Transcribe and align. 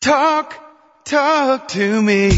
Talk, 0.00 0.54
talk 1.04 1.66
to 1.68 2.00
me. 2.00 2.30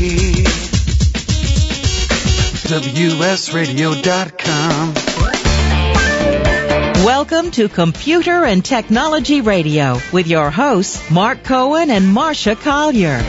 WSRadio.com. 2.71 4.95
Welcome 7.05 7.51
to 7.51 7.69
Computer 7.69 8.47
and 8.47 8.65
Technology 8.65 9.43
Radio 9.43 9.99
with 10.11 10.27
your 10.27 10.51
hosts, 10.51 11.11
Marc 11.11 11.45
Cohen 11.45 11.91
and 11.91 12.07
Marsha 12.07 12.59
Collier. 12.59 13.21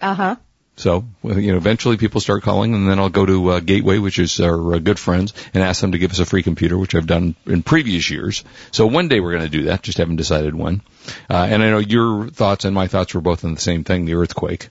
Uh 0.01 0.13
huh. 0.15 0.35
So, 0.75 1.05
you 1.23 1.51
know, 1.51 1.57
eventually 1.57 1.97
people 1.97 2.19
start 2.19 2.41
calling, 2.41 2.73
and 2.73 2.89
then 2.89 2.97
I'll 2.97 3.09
go 3.09 3.25
to 3.25 3.49
uh, 3.51 3.59
Gateway, 3.59 3.99
which 3.99 4.17
is 4.17 4.39
our 4.39 4.75
uh, 4.75 4.79
good 4.79 4.97
friends, 4.97 5.33
and 5.53 5.61
ask 5.61 5.81
them 5.81 5.91
to 5.91 5.99
give 5.99 6.11
us 6.11 6.19
a 6.19 6.25
free 6.25 6.41
computer, 6.41 6.77
which 6.77 6.95
I've 6.95 7.05
done 7.05 7.35
in 7.45 7.61
previous 7.61 8.09
years. 8.09 8.43
So 8.71 8.87
one 8.87 9.07
day 9.07 9.19
we're 9.19 9.33
going 9.33 9.43
to 9.43 9.57
do 9.57 9.63
that, 9.65 9.83
just 9.83 9.99
haven't 9.99 10.15
decided 10.15 10.55
when. 10.55 10.81
Uh, 11.29 11.47
and 11.49 11.61
I 11.61 11.69
know 11.69 11.77
your 11.77 12.27
thoughts 12.29 12.65
and 12.65 12.73
my 12.73 12.87
thoughts 12.87 13.13
were 13.13 13.21
both 13.21 13.45
on 13.45 13.53
the 13.53 13.61
same 13.61 13.83
thing, 13.83 14.05
the 14.05 14.15
earthquake. 14.15 14.69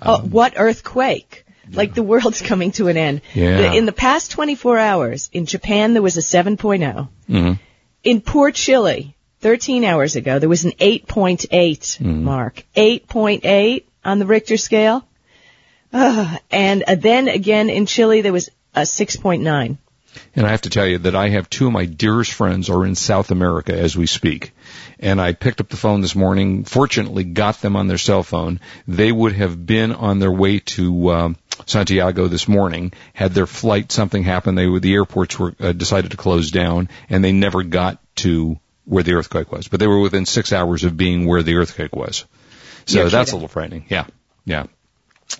Oh, 0.00 0.18
what 0.20 0.54
earthquake? 0.56 1.44
Like 1.72 1.94
the 1.94 2.04
world's 2.04 2.40
coming 2.50 2.70
to 2.72 2.86
an 2.86 2.96
end. 2.96 3.22
Yeah. 3.34 3.72
In 3.72 3.86
the 3.86 3.92
past 3.92 4.30
24 4.30 4.78
hours, 4.78 5.30
in 5.32 5.46
Japan 5.46 5.94
there 5.94 6.02
was 6.02 6.16
a 6.16 6.20
7.0. 6.20 7.08
hmm 7.26 7.52
In 8.04 8.20
Port 8.20 8.54
Chile, 8.54 9.16
13 9.40 9.84
hours 9.84 10.14
ago, 10.14 10.38
there 10.38 10.48
was 10.48 10.64
an 10.64 10.72
8.8 10.72 12.00
mark. 12.00 12.64
8.8 12.76 13.84
on 14.04 14.18
the 14.20 14.26
Richter 14.26 14.56
scale. 14.56 15.04
Ugh. 15.92 16.40
and 16.50 16.84
uh, 16.86 16.94
then 16.94 17.28
again 17.28 17.70
in 17.70 17.86
Chile, 17.86 18.20
there 18.20 18.32
was 18.32 18.50
a 18.74 18.82
6.9. 18.82 19.78
And 20.34 20.46
I 20.46 20.50
have 20.50 20.62
to 20.62 20.70
tell 20.70 20.86
you 20.86 20.98
that 20.98 21.14
I 21.14 21.28
have 21.28 21.50
two 21.50 21.66
of 21.66 21.72
my 21.72 21.84
dearest 21.84 22.32
friends 22.32 22.70
are 22.70 22.84
in 22.84 22.94
South 22.94 23.30
America 23.30 23.76
as 23.76 23.96
we 23.96 24.06
speak. 24.06 24.52
And 24.98 25.20
I 25.20 25.32
picked 25.32 25.60
up 25.60 25.68
the 25.68 25.76
phone 25.76 26.00
this 26.00 26.16
morning, 26.16 26.64
fortunately 26.64 27.24
got 27.24 27.60
them 27.60 27.76
on 27.76 27.86
their 27.86 27.98
cell 27.98 28.22
phone. 28.22 28.60
They 28.86 29.12
would 29.12 29.34
have 29.34 29.64
been 29.66 29.92
on 29.92 30.18
their 30.18 30.32
way 30.32 30.60
to 30.60 31.10
um, 31.10 31.36
Santiago 31.66 32.26
this 32.26 32.48
morning 32.48 32.92
had 33.14 33.32
their 33.34 33.46
flight 33.46 33.92
something 33.92 34.22
happened. 34.22 34.56
They 34.58 34.66
were, 34.66 34.80
the 34.80 34.94
airports 34.94 35.38
were 35.38 35.54
uh, 35.60 35.72
decided 35.72 36.12
to 36.12 36.16
close 36.16 36.50
down 36.50 36.88
and 37.08 37.24
they 37.24 37.32
never 37.32 37.62
got 37.62 38.00
to 38.16 38.58
where 38.84 39.02
the 39.02 39.14
earthquake 39.14 39.52
was. 39.52 39.68
But 39.68 39.80
they 39.80 39.86
were 39.86 40.00
within 40.00 40.26
6 40.26 40.52
hours 40.52 40.84
of 40.84 40.96
being 40.96 41.26
where 41.26 41.42
the 41.42 41.56
earthquake 41.56 41.94
was. 41.94 42.24
So 42.86 43.00
You're 43.00 43.10
that's 43.10 43.30
kidding. 43.30 43.34
a 43.34 43.36
little 43.36 43.48
frightening. 43.48 43.84
Yeah. 43.88 44.06
Yeah. 44.44 44.66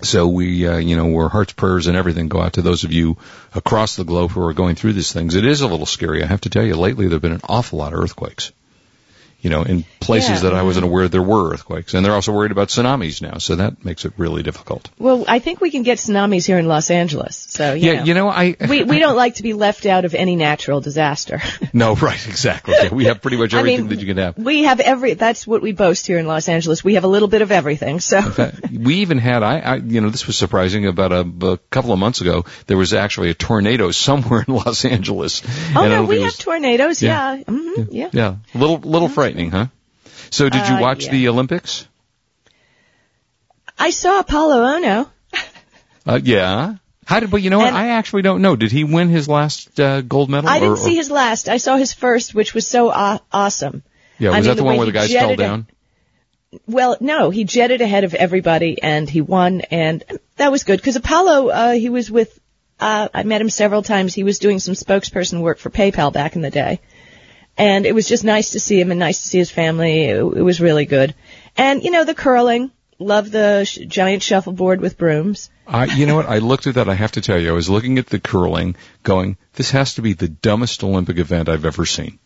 So 0.03 0.28
we, 0.28 0.66
uh, 0.66 0.76
you 0.76 0.97
know, 0.97 1.15
our 1.16 1.28
hearts, 1.28 1.53
prayers, 1.54 1.87
and 1.87 1.97
everything 1.97 2.28
go 2.28 2.41
out 2.41 2.54
to 2.54 2.62
those 2.62 2.84
of 2.84 2.93
you 2.93 3.16
across 3.54 3.97
the 3.97 4.04
globe 4.04 4.31
who 4.31 4.43
are 4.47 4.53
going 4.53 4.75
through 4.75 4.93
these 4.93 5.12
things. 5.12 5.34
It 5.34 5.44
is 5.44 5.60
a 5.60 5.66
little 5.66 5.87
scary. 5.87 6.22
I 6.22 6.26
have 6.26 6.43
to 6.43 6.50
tell 6.50 6.65
you, 6.65 6.76
lately 6.76 7.06
there 7.06 7.16
have 7.16 7.22
been 7.22 7.32
an 7.32 7.41
awful 7.44 7.78
lot 7.78 7.93
of 7.93 7.99
earthquakes. 7.99 8.53
You 9.41 9.50
know, 9.50 9.62
in 9.62 9.84
places 10.00 10.43
Yeah. 10.43 10.50
that 10.50 10.54
I 10.54 10.62
wasn't 10.62 10.84
aware 10.84 11.06
there 11.06 11.22
were 11.22 11.53
earthquakes. 11.53 11.94
And 11.94 12.04
they're 12.04 12.12
also 12.15 12.32
worried 12.32 12.50
about 12.50 12.69
tsunamis 12.69 13.22
now, 13.22 13.38
so 13.38 13.54
that 13.56 13.84
makes 13.84 14.04
it 14.04 14.12
really 14.16 14.43
difficult. 14.43 14.91
Well, 14.99 15.25
I 15.28 15.38
think 15.38 15.60
we 15.60 15.71
can 15.71 15.84
get 15.84 15.99
tsunamis 15.99 16.44
here 16.44 16.59
in 16.59 16.66
Los 16.66 16.91
Angeles. 16.91 17.47
So, 17.49 17.75
you 17.75 17.87
yeah, 17.87 17.99
know. 18.00 18.04
you 18.04 18.15
know, 18.15 18.28
I, 18.28 18.56
we, 18.69 18.82
we 18.82 18.99
don't 18.99 19.15
like 19.16 19.37
to 19.37 19.44
be 19.44 19.53
left 19.53 19.87
out 19.87 20.04
of 20.04 20.15
any 20.16 20.34
natural 20.34 20.81
disaster. 20.81 21.41
no, 21.72 21.94
right, 21.94 22.26
exactly. 22.26 22.75
Yeah, 22.76 22.93
we 22.93 23.04
have 23.04 23.22
pretty 23.22 23.37
much 23.37 23.54
I 23.54 23.60
everything 23.60 23.82
mean, 23.82 23.91
that 23.91 24.00
you 24.00 24.06
can 24.06 24.16
have. 24.16 24.37
We 24.38 24.65
have 24.65 24.81
every, 24.81 25.15
that's 25.15 25.47
what 25.47 25.62
we 25.62 25.70
boast 25.70 26.09
here 26.09 26.19
in 26.19 26.26
Los 26.26 26.49
Angeles. 26.49 26.82
We 26.82 26.94
have 26.94 27.05
a 27.05 27.09
little 27.09 27.28
bit 27.28 27.43
of 27.43 27.53
everything. 27.53 28.00
So, 28.00 28.20
fact, 28.22 28.70
we 28.72 28.97
even 28.97 29.19
had, 29.19 29.44
I, 29.44 29.60
I, 29.60 29.75
you 29.76 30.00
know, 30.00 30.10
this 30.10 30.26
was 30.26 30.37
surprising. 30.37 30.87
About 30.87 31.12
a, 31.12 31.20
a 31.20 31.59
couple 31.70 31.93
of 31.93 31.99
months 32.00 32.20
ago, 32.22 32.44
there 32.66 32.76
was 32.76 32.93
actually 32.93 33.31
a 33.31 33.34
tornado 33.34 33.91
somewhere 34.09 34.44
in 34.47 34.53
Los 34.55 34.84
Angeles. 34.84 35.43
oh 35.76 35.87
no, 35.88 36.05
we 36.05 36.19
it 36.19 36.22
have 36.25 36.38
tornadoes. 36.38 37.03
Yeah. 37.03 37.34
Yeah. 37.34 37.43
hmm 37.44 37.82
yeah. 37.91 38.10
Yeah, 38.12 38.37
little, 38.55 38.78
little 38.78 39.09
frightening, 39.28 39.50
huh? 39.50 39.66
So, 40.31 40.49
did 40.49 40.69
you 40.69 40.75
Uh, 40.77 40.81
watch 40.81 41.05
yeah. 41.06 41.12
the 41.12 41.28
Olympics? 41.28 41.87
I 43.78 43.91
saw 43.91 44.22
Apolo 44.22 44.81
Ohno. 44.81 45.09
Uh, 46.06 46.21
yeah. 46.22 46.75
How 47.05 47.21
did? 47.21 47.31
But 47.31 47.43
you 47.43 47.50
know 47.50 47.59
what? 47.59 47.69
And- 47.69 47.77
I 47.77 47.88
actually 47.88 48.22
don't 48.22 48.43
know. 48.43 48.56
Did 48.56 48.72
he 48.72 48.84
win 48.84 49.09
his 49.09 49.28
last 49.28 49.78
uh, 49.81 50.00
gold 50.03 50.28
medal? 50.31 50.50
I 50.50 50.56
or- 50.56 50.61
didn't 50.61 50.72
or- 50.75 50.77
see 50.78 50.97
his 50.97 51.11
last. 51.11 51.49
I 51.49 51.59
saw 51.59 51.77
his 51.77 51.93
first, 51.93 52.34
which 52.34 52.55
was 52.55 52.67
so 52.67 52.91
aw- 52.91 53.21
awesome. 53.33 53.83
Yeah, 54.19 54.31
I 54.31 54.38
was 54.38 54.47
mean, 54.47 54.49
that 54.49 54.55
the, 54.56 54.62
the 54.62 54.65
one 54.65 54.77
where 54.78 54.87
the 54.87 54.93
he 54.93 54.99
guys 54.99 55.12
fell 55.12 55.37
down? 55.37 55.67
Well, 56.67 56.97
no, 57.00 57.31
he 57.31 57.44
jetted 57.44 57.83
ahead 57.83 58.05
of 58.05 58.15
everybody 58.15 58.83
and 58.83 59.09
he 59.09 59.21
won 59.21 59.61
and 59.71 60.03
that 60.37 60.50
was 60.50 60.65
good 60.65 60.78
because 60.78 60.97
Apollo, 60.97 61.49
uh, 61.50 61.72
he 61.72 61.91
was 61.91 62.11
with, 62.11 62.37
uh, 62.81 63.09
I 63.12 63.22
met 63.25 63.41
him 63.43 63.50
several 63.50 63.83
times. 63.83 64.15
He 64.15 64.25
was 64.25 64.38
doing 64.38 64.59
some 64.59 64.72
spokesperson 64.75 65.41
work 65.43 65.59
for 65.59 65.69
PayPal 65.69 66.11
back 66.11 66.37
in 66.37 66.43
the 66.43 66.50
day. 66.50 66.81
And 67.59 67.87
it 67.87 67.95
was 67.95 68.09
just 68.09 68.25
nice 68.25 68.51
to 68.51 68.61
see 68.61 68.81
him 68.81 68.91
and 68.91 69.01
nice 69.01 69.21
to 69.21 69.29
see 69.29 69.39
his 69.39 69.51
family. 69.51 70.05
It, 70.05 70.19
it 70.19 70.43
was 70.43 70.61
really 70.61 70.87
good. 70.87 71.15
And, 71.57 71.83
you 71.83 71.91
know, 71.91 72.05
the 72.05 72.15
curling. 72.15 72.71
Love 73.01 73.31
the 73.31 73.65
sh- 73.65 73.79
giant 73.87 74.25
shuffleboard 74.25 74.81
with 74.81 74.99
brooms. 74.99 75.51
I, 75.69 75.85
you 75.85 76.07
know 76.07 76.17
what? 76.17 76.27
I 76.27 76.39
looked 76.39 76.67
at 76.67 76.75
that. 76.75 76.89
I 76.89 76.95
have 76.95 77.13
to 77.13 77.21
tell 77.21 77.39
you, 77.39 77.51
I 77.51 77.53
was 77.53 77.71
looking 77.71 77.99
at 77.99 78.09
the 78.09 78.19
curling, 78.19 78.75
going, 79.05 79.37
"This 79.53 79.71
has 79.71 79.95
to 79.95 80.03
be 80.03 80.15
the 80.15 80.27
dumbest 80.27 80.83
Olympic 80.83 81.19
event 81.19 81.49
I've 81.49 81.65
ever 81.65 81.87
seen." 81.87 82.19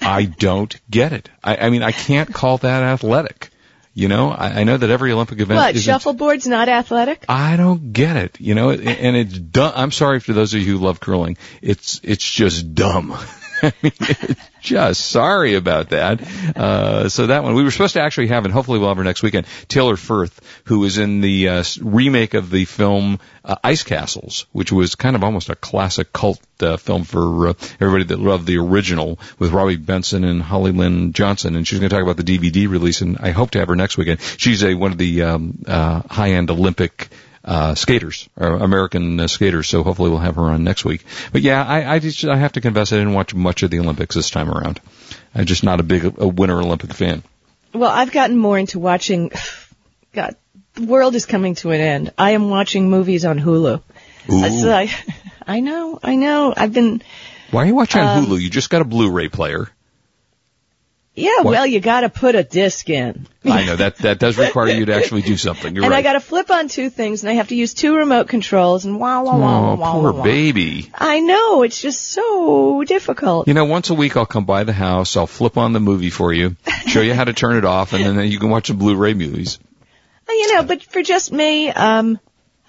I 0.00 0.26
don't 0.26 0.78
get 0.88 1.12
it. 1.12 1.30
I, 1.42 1.56
I 1.56 1.70
mean, 1.70 1.82
I 1.82 1.90
can't 1.90 2.32
call 2.32 2.58
that 2.58 2.84
athletic. 2.84 3.50
You 3.92 4.08
know, 4.08 4.30
I, 4.30 4.60
I 4.60 4.64
know 4.64 4.76
that 4.76 4.90
every 4.90 5.12
Olympic 5.12 5.40
event 5.40 5.56
What, 5.56 5.76
shuffleboard's 5.76 6.46
not 6.46 6.68
athletic? 6.68 7.24
I 7.28 7.56
don't 7.56 7.92
get 7.92 8.16
it. 8.16 8.40
You 8.40 8.54
know, 8.54 8.70
and 8.70 9.16
it's 9.16 9.38
dumb. 9.38 9.72
I'm 9.74 9.92
sorry 9.92 10.20
for 10.20 10.32
those 10.32 10.52
of 10.54 10.60
you 10.60 10.78
who 10.78 10.84
love 10.84 11.00
curling. 11.00 11.38
It's 11.62 12.00
it's 12.02 12.28
just 12.28 12.74
dumb. 12.74 13.16
Mean, 13.82 13.92
just 14.60 15.06
sorry 15.06 15.54
about 15.54 15.90
that. 15.90 16.20
Uh, 16.56 17.08
so 17.08 17.26
that 17.26 17.44
one 17.44 17.54
we 17.54 17.62
were 17.62 17.70
supposed 17.70 17.94
to 17.94 18.00
actually 18.00 18.28
have, 18.28 18.44
and 18.44 18.52
hopefully 18.52 18.78
we'll 18.78 18.88
have 18.88 18.96
her 18.96 19.04
next 19.04 19.22
weekend. 19.22 19.46
Taylor 19.68 19.96
Firth, 19.96 20.40
who 20.64 20.84
is 20.84 20.98
in 20.98 21.20
the 21.20 21.48
uh, 21.48 21.64
remake 21.80 22.34
of 22.34 22.50
the 22.50 22.64
film 22.64 23.18
uh, 23.44 23.56
Ice 23.62 23.82
Castles, 23.82 24.46
which 24.52 24.72
was 24.72 24.94
kind 24.94 25.16
of 25.16 25.24
almost 25.24 25.50
a 25.50 25.54
classic 25.54 26.12
cult 26.12 26.40
uh, 26.60 26.76
film 26.76 27.04
for 27.04 27.48
uh, 27.48 27.54
everybody 27.80 28.04
that 28.04 28.18
loved 28.18 28.46
the 28.46 28.58
original 28.58 29.18
with 29.38 29.52
Robby 29.52 29.76
Benson 29.76 30.24
and 30.24 30.42
Holly 30.42 30.72
Lynn 30.72 31.12
Johnson. 31.12 31.56
And 31.56 31.66
she's 31.66 31.78
going 31.78 31.90
to 31.90 31.94
talk 31.94 32.02
about 32.02 32.16
the 32.16 32.38
DVD 32.38 32.68
release, 32.68 33.00
and 33.00 33.18
I 33.18 33.30
hope 33.30 33.50
to 33.52 33.58
have 33.58 33.68
her 33.68 33.76
next 33.76 33.98
weekend. 33.98 34.20
She's 34.38 34.64
a 34.64 34.74
one 34.74 34.92
of 34.92 34.98
the 34.98 35.22
um, 35.22 35.64
uh, 35.66 36.02
high-end 36.08 36.50
Olympic 36.50 37.10
uh, 37.44 37.74
skaters, 37.74 38.28
or 38.36 38.48
American 38.56 39.20
uh, 39.20 39.28
skaters. 39.28 39.68
So 39.68 39.82
hopefully 39.82 40.10
we'll 40.10 40.18
have 40.18 40.36
her 40.36 40.42
on 40.42 40.64
next 40.64 40.84
week. 40.84 41.04
But 41.32 41.42
yeah, 41.42 41.64
I, 41.64 41.94
I 41.94 41.98
just 41.98 42.24
I 42.24 42.36
have 42.36 42.52
to 42.52 42.60
confess 42.60 42.92
I 42.92 42.96
didn't 42.96 43.12
watch 43.14 43.34
much 43.34 43.62
of 43.62 43.70
the 43.70 43.80
Olympics 43.80 44.14
this 44.14 44.30
time 44.30 44.50
around. 44.50 44.80
I'm 45.34 45.44
just 45.44 45.64
not 45.64 45.80
a 45.80 45.82
big 45.82 46.04
a 46.18 46.26
Winter 46.28 46.60
Olympic 46.60 46.92
fan. 46.94 47.22
Well, 47.72 47.90
I've 47.90 48.12
gotten 48.12 48.38
more 48.38 48.56
into 48.58 48.78
watching, 48.78 49.32
God, 50.12 50.36
the 50.74 50.84
world 50.86 51.14
is 51.16 51.26
coming 51.26 51.56
to 51.56 51.70
an 51.72 51.80
end. 51.80 52.12
I 52.16 52.30
am 52.32 52.48
watching 52.48 52.88
movies 52.88 53.24
on 53.24 53.38
Hulu. 53.40 53.82
It's 54.28 54.64
like, 54.64 54.90
I 55.46 55.60
know, 55.60 55.98
I 56.02 56.14
know. 56.16 56.54
I've 56.56 56.72
been, 56.72 57.02
Why 57.50 57.64
are 57.64 57.66
you 57.66 57.74
watching 57.74 58.00
on 58.00 58.18
Um, 58.18 58.26
Hulu? 58.26 58.40
You 58.40 58.48
just 58.48 58.70
got 58.70 58.80
a 58.80 58.84
Blu-ray 58.84 59.28
player. 59.28 59.68
Yeah, 61.14 61.42
What? 61.42 61.52
well, 61.52 61.66
you 61.66 61.80
gotta 61.80 62.08
put 62.08 62.34
a 62.34 62.42
disc 62.42 62.90
in. 62.90 63.28
I 63.44 63.64
know 63.64 63.76
that 63.76 63.98
that 63.98 64.18
does 64.18 64.36
require 64.36 64.68
you 64.68 64.86
to 64.86 64.94
actually 64.94 65.22
do 65.22 65.36
something. 65.36 65.74
You're 65.74 65.84
and 65.84 65.92
right. 65.92 65.98
I 65.98 66.02
gotta 66.02 66.20
flip 66.20 66.50
on 66.50 66.66
two 66.68 66.90
things 66.90 67.22
and 67.22 67.30
I 67.30 67.34
have 67.34 67.48
to 67.48 67.54
use 67.54 67.72
two 67.72 67.96
remote 67.96 68.28
controls 68.28 68.84
and 68.84 68.98
wow, 68.98 69.24
wow, 69.24 69.38
wow, 69.38 69.70
oh, 69.70 69.74
wow, 69.76 69.92
poor 69.92 70.12
wow. 70.12 70.22
baby. 70.24 70.90
I 70.92 71.20
know, 71.20 71.62
it's 71.62 71.80
just 71.80 72.02
so 72.02 72.82
difficult. 72.82 73.46
You 73.46 73.54
know, 73.54 73.64
once 73.64 73.90
a 73.90 73.94
week 73.94 74.16
I'll 74.16 74.26
come 74.26 74.44
by 74.44 74.64
the 74.64 74.72
house, 74.72 75.16
I'll 75.16 75.28
flip 75.28 75.56
on 75.56 75.72
the 75.72 75.80
movie 75.80 76.10
for 76.10 76.32
you, 76.32 76.56
show 76.86 77.00
you 77.00 77.14
how 77.14 77.24
to 77.24 77.32
turn 77.32 77.56
it 77.56 77.64
off, 77.64 77.92
and 77.92 78.18
then 78.18 78.26
you 78.26 78.40
can 78.40 78.50
watch 78.50 78.68
the 78.68 78.74
Blu-ray 78.74 79.14
movies. 79.14 79.58
You 80.26 80.54
know, 80.54 80.62
but 80.62 80.82
for 80.82 81.02
just 81.02 81.32
me, 81.32 81.68
um, 81.68 82.18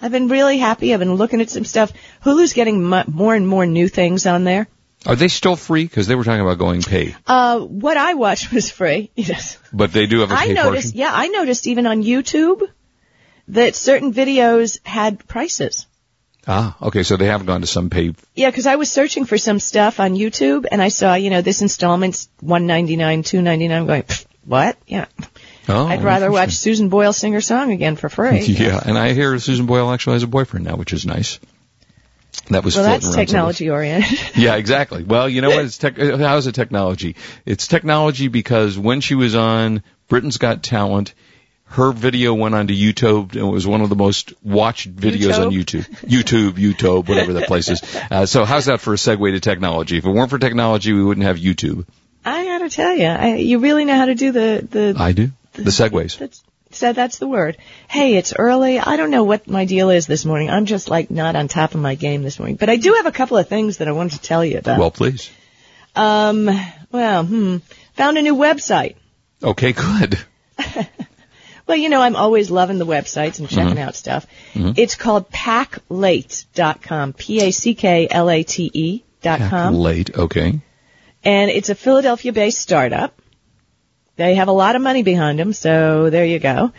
I've 0.00 0.12
been 0.12 0.28
really 0.28 0.58
happy. 0.58 0.92
I've 0.92 1.00
been 1.00 1.14
looking 1.14 1.40
at 1.40 1.48
some 1.48 1.64
stuff. 1.64 1.90
Hulu's 2.22 2.52
getting 2.52 2.84
more 2.84 3.34
and 3.34 3.48
more 3.48 3.64
new 3.64 3.88
things 3.88 4.26
on 4.26 4.44
there. 4.44 4.68
Are 5.06 5.16
they 5.16 5.28
still 5.28 5.56
free? 5.56 5.84
Because 5.84 6.06
they 6.06 6.14
were 6.14 6.24
talking 6.24 6.40
about 6.40 6.58
going 6.58 6.82
pay, 6.82 7.14
Uh, 7.26 7.60
what 7.60 7.96
I 7.96 8.14
watched 8.14 8.52
was 8.52 8.70
free. 8.70 9.10
Yes. 9.16 9.58
but 9.72 9.92
they 9.92 10.06
do 10.06 10.20
have 10.20 10.30
a 10.30 10.34
I 10.34 10.46
noticed, 10.48 10.88
portion. 10.94 10.98
yeah, 11.00 11.10
I 11.12 11.28
noticed 11.28 11.66
even 11.66 11.86
on 11.86 12.02
YouTube 12.02 12.62
that 13.48 13.76
certain 13.76 14.12
videos 14.12 14.78
had 14.84 15.26
prices. 15.28 15.86
Ah, 16.48 16.76
okay. 16.80 17.02
So 17.02 17.16
they 17.16 17.26
have 17.26 17.44
gone 17.46 17.60
to 17.62 17.66
some 17.66 17.90
pay. 17.90 18.14
Yeah, 18.34 18.50
because 18.50 18.66
I 18.66 18.76
was 18.76 18.90
searching 18.90 19.24
for 19.24 19.36
some 19.38 19.58
stuff 19.58 19.98
on 20.00 20.14
YouTube 20.14 20.66
and 20.70 20.80
I 20.82 20.88
saw, 20.88 21.14
you 21.14 21.30
know, 21.30 21.42
this 21.42 21.60
installment's 21.62 22.28
one 22.40 22.66
ninety 22.66 22.96
nine, 22.96 23.22
two 23.24 23.42
ninety 23.42 23.66
nine. 23.68 23.80
I'm 23.82 23.86
going, 23.86 24.04
what? 24.44 24.76
Yeah, 24.86 25.06
Oh, 25.68 25.86
I'd 25.86 26.04
rather 26.04 26.30
watch. 26.30 26.52
Susan 26.52 26.88
Boyle 26.88 27.12
sing 27.12 27.32
her 27.32 27.40
song 27.40 27.72
again 27.72 27.96
for 27.96 28.08
free. 28.08 28.40
Yeah, 28.46 28.80
and 28.84 28.96
I 28.96 29.12
hear 29.12 29.36
Susan 29.40 29.66
Boyle 29.66 29.90
actually 29.92 30.14
has 30.14 30.22
a 30.22 30.28
boyfriend 30.28 30.66
now, 30.66 30.76
which 30.76 30.92
is 30.92 31.04
nice. 31.04 31.40
That 32.48 32.64
was 32.64 32.76
Well, 32.76 32.84
that's 32.84 33.14
technology 33.14 33.70
oriented. 33.70 34.18
Yeah, 34.36 34.56
exactly. 34.56 35.02
Well, 35.02 35.28
you 35.28 35.40
know 35.40 35.50
what? 35.50 35.64
It's 35.64 35.78
tech, 35.78 35.98
uh, 35.98 36.16
how 36.18 36.36
is 36.36 36.46
it 36.46 36.54
technology? 36.54 37.16
It's 37.44 37.66
technology 37.66 38.28
because 38.28 38.78
when 38.78 39.00
she 39.00 39.14
was 39.14 39.34
on 39.34 39.82
Britain's 40.08 40.38
Got 40.38 40.62
Talent, 40.62 41.14
her 41.68 41.90
video 41.90 42.34
went 42.34 42.54
onto 42.54 42.74
YouTube 42.74 43.32
and 43.32 43.48
it 43.48 43.52
was 43.52 43.66
one 43.66 43.80
of 43.80 43.88
the 43.88 43.96
most 43.96 44.32
watched 44.44 44.94
videos 44.94 45.44
on 45.44 45.52
YouTube. 45.52 45.84
YouTube, 46.02 46.52
YouTube, 46.52 47.08
whatever 47.08 47.32
that 47.34 47.48
place 47.48 47.68
is. 47.68 47.82
Uh, 48.08 48.24
so 48.24 48.44
how's 48.44 48.66
that 48.66 48.80
for 48.80 48.92
a 48.92 48.96
segue 48.96 49.32
to 49.32 49.40
technology? 49.40 49.98
If 49.98 50.04
it 50.04 50.10
weren't 50.10 50.30
for 50.30 50.38
technology, 50.38 50.92
we 50.92 51.02
wouldn't 51.02 51.26
have 51.26 51.36
YouTube. 51.38 51.86
I 52.24 52.44
gotta 52.44 52.68
tell 52.68 52.94
you, 52.94 53.06
I, 53.06 53.34
you 53.36 53.58
really 53.58 53.84
know 53.84 53.96
how 53.96 54.06
to 54.06 54.14
do 54.14 54.32
the 54.32 54.66
the. 54.68 54.94
I 54.96 55.12
do. 55.12 55.32
The 55.54 55.70
segues. 55.70 56.18
That's, 56.18 56.42
so 56.76 56.92
that's 56.92 57.18
the 57.18 57.26
word. 57.26 57.56
Hey, 57.88 58.16
it's 58.16 58.32
early. 58.38 58.78
I 58.78 58.96
don't 58.96 59.10
know 59.10 59.24
what 59.24 59.48
my 59.48 59.64
deal 59.64 59.90
is 59.90 60.06
this 60.06 60.24
morning. 60.24 60.50
I'm 60.50 60.66
just 60.66 60.88
like 60.90 61.10
not 61.10 61.34
on 61.36 61.48
top 61.48 61.74
of 61.74 61.80
my 61.80 61.94
game 61.94 62.22
this 62.22 62.38
morning. 62.38 62.56
But 62.56 62.68
I 62.70 62.76
do 62.76 62.92
have 62.94 63.06
a 63.06 63.12
couple 63.12 63.36
of 63.38 63.48
things 63.48 63.78
that 63.78 63.88
I 63.88 63.92
wanted 63.92 64.12
to 64.16 64.22
tell 64.22 64.44
you 64.44 64.58
about. 64.58 64.78
Well, 64.78 64.90
please. 64.90 65.30
um, 65.94 66.48
well, 66.92 67.24
hmm, 67.24 67.56
found 67.94 68.18
a 68.18 68.22
new 68.22 68.34
website. 68.36 68.96
Okay, 69.42 69.72
good. 69.72 70.18
Well, 71.68 71.76
you 71.76 71.88
know, 71.88 72.00
I'm 72.00 72.14
always 72.14 72.48
loving 72.48 72.78
the 72.78 72.86
websites 72.86 73.40
and 73.40 73.48
checking 73.48 73.76
out 73.80 73.96
stuff. 73.96 74.24
It's 74.54 74.94
called 74.94 75.28
packlate.com, 75.30 77.12
P-A-C-K-L-A-T-E 77.14 79.04
dot 79.22 79.40
com. 79.50 79.74
Late. 79.74 80.16
Okay. 80.16 80.60
and 81.24 81.50
it's 81.50 81.68
a 81.68 81.74
Philadelphia-based 81.74 82.58
startup. 82.58 83.20
They 84.16 84.34
have 84.34 84.48
a 84.48 84.52
lot 84.52 84.76
of 84.76 84.82
money 84.82 85.02
behind 85.02 85.38
them, 85.38 85.52
so 85.52 86.10
there 86.10 86.24
you 86.24 86.38
go. 86.38 86.72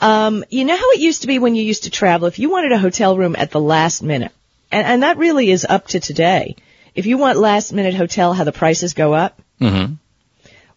Um, 0.00 0.44
you 0.50 0.64
know 0.64 0.76
how 0.76 0.90
it 0.90 1.00
used 1.00 1.22
to 1.22 1.26
be 1.26 1.38
when 1.38 1.54
you 1.54 1.62
used 1.62 1.84
to 1.84 1.90
travel? 1.90 2.28
If 2.28 2.38
you 2.38 2.50
wanted 2.50 2.72
a 2.72 2.78
hotel 2.78 3.16
room 3.16 3.36
at 3.38 3.50
the 3.50 3.60
last 3.60 4.02
minute, 4.02 4.32
and, 4.70 4.86
and 4.86 5.02
that 5.02 5.16
really 5.16 5.50
is 5.50 5.64
up 5.68 5.86
to 5.88 6.00
today. 6.00 6.56
If 6.94 7.06
you 7.06 7.16
want 7.18 7.38
last 7.38 7.72
minute 7.72 7.94
hotel, 7.94 8.34
how 8.34 8.44
the 8.44 8.52
prices 8.52 8.92
go 8.94 9.14
up. 9.14 9.40
Mm-hmm. 9.60 9.94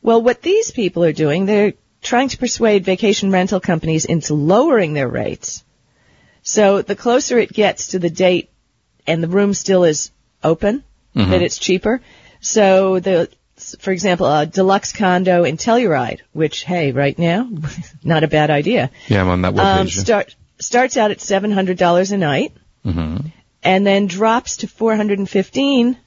Well, 0.02 0.22
what 0.22 0.42
these 0.42 0.72
people 0.72 1.04
are 1.04 1.14
doing, 1.14 1.46
they're 1.46 1.74
trying 2.02 2.30
to 2.30 2.38
persuade 2.38 2.86
vacation 2.86 3.32
rental 3.32 3.60
companies 3.60 4.06
into 4.06 4.34
lowering 4.34 4.94
their 4.94 5.08
rates. 5.08 5.64
So 6.44 6.82
the 6.82 6.96
closer 6.96 7.38
it 7.38 7.52
gets 7.52 7.88
to 7.88 8.00
the 8.00 8.10
date 8.10 8.50
and 9.06 9.22
the 9.22 9.28
room 9.28 9.54
still 9.54 9.84
is 9.84 10.12
open, 10.44 10.84
Mhm. 11.16 11.32
that 11.32 11.42
it's 11.42 11.58
cheaper. 11.58 12.02
So 12.40 13.00
the, 13.00 13.30
for 13.80 13.92
example, 13.92 14.28
a 14.28 14.46
deluxe 14.46 14.92
condo 14.94 15.44
in 15.44 15.58
Telluride, 15.58 16.20
which, 16.34 16.64
hey, 16.64 16.92
right 16.92 17.18
now, 17.18 17.50
not 18.04 18.24
a 18.24 18.28
bad 18.28 18.50
idea, 18.50 18.92
Yeah, 19.08 19.22
I'm 19.22 19.30
on 19.30 19.42
that 19.42 19.54
webpage. 19.54 19.80
um, 19.82 19.88
start, 19.90 20.36
starts 20.60 20.98
out 20.98 21.12
at 21.12 21.18
$700 21.20 22.12
a 22.12 22.18
night 22.18 22.54
mm-hmm. 22.86 23.28
and 23.64 23.86
then 23.88 24.08
drops 24.08 24.58
to 24.58 24.68
415 24.68 25.98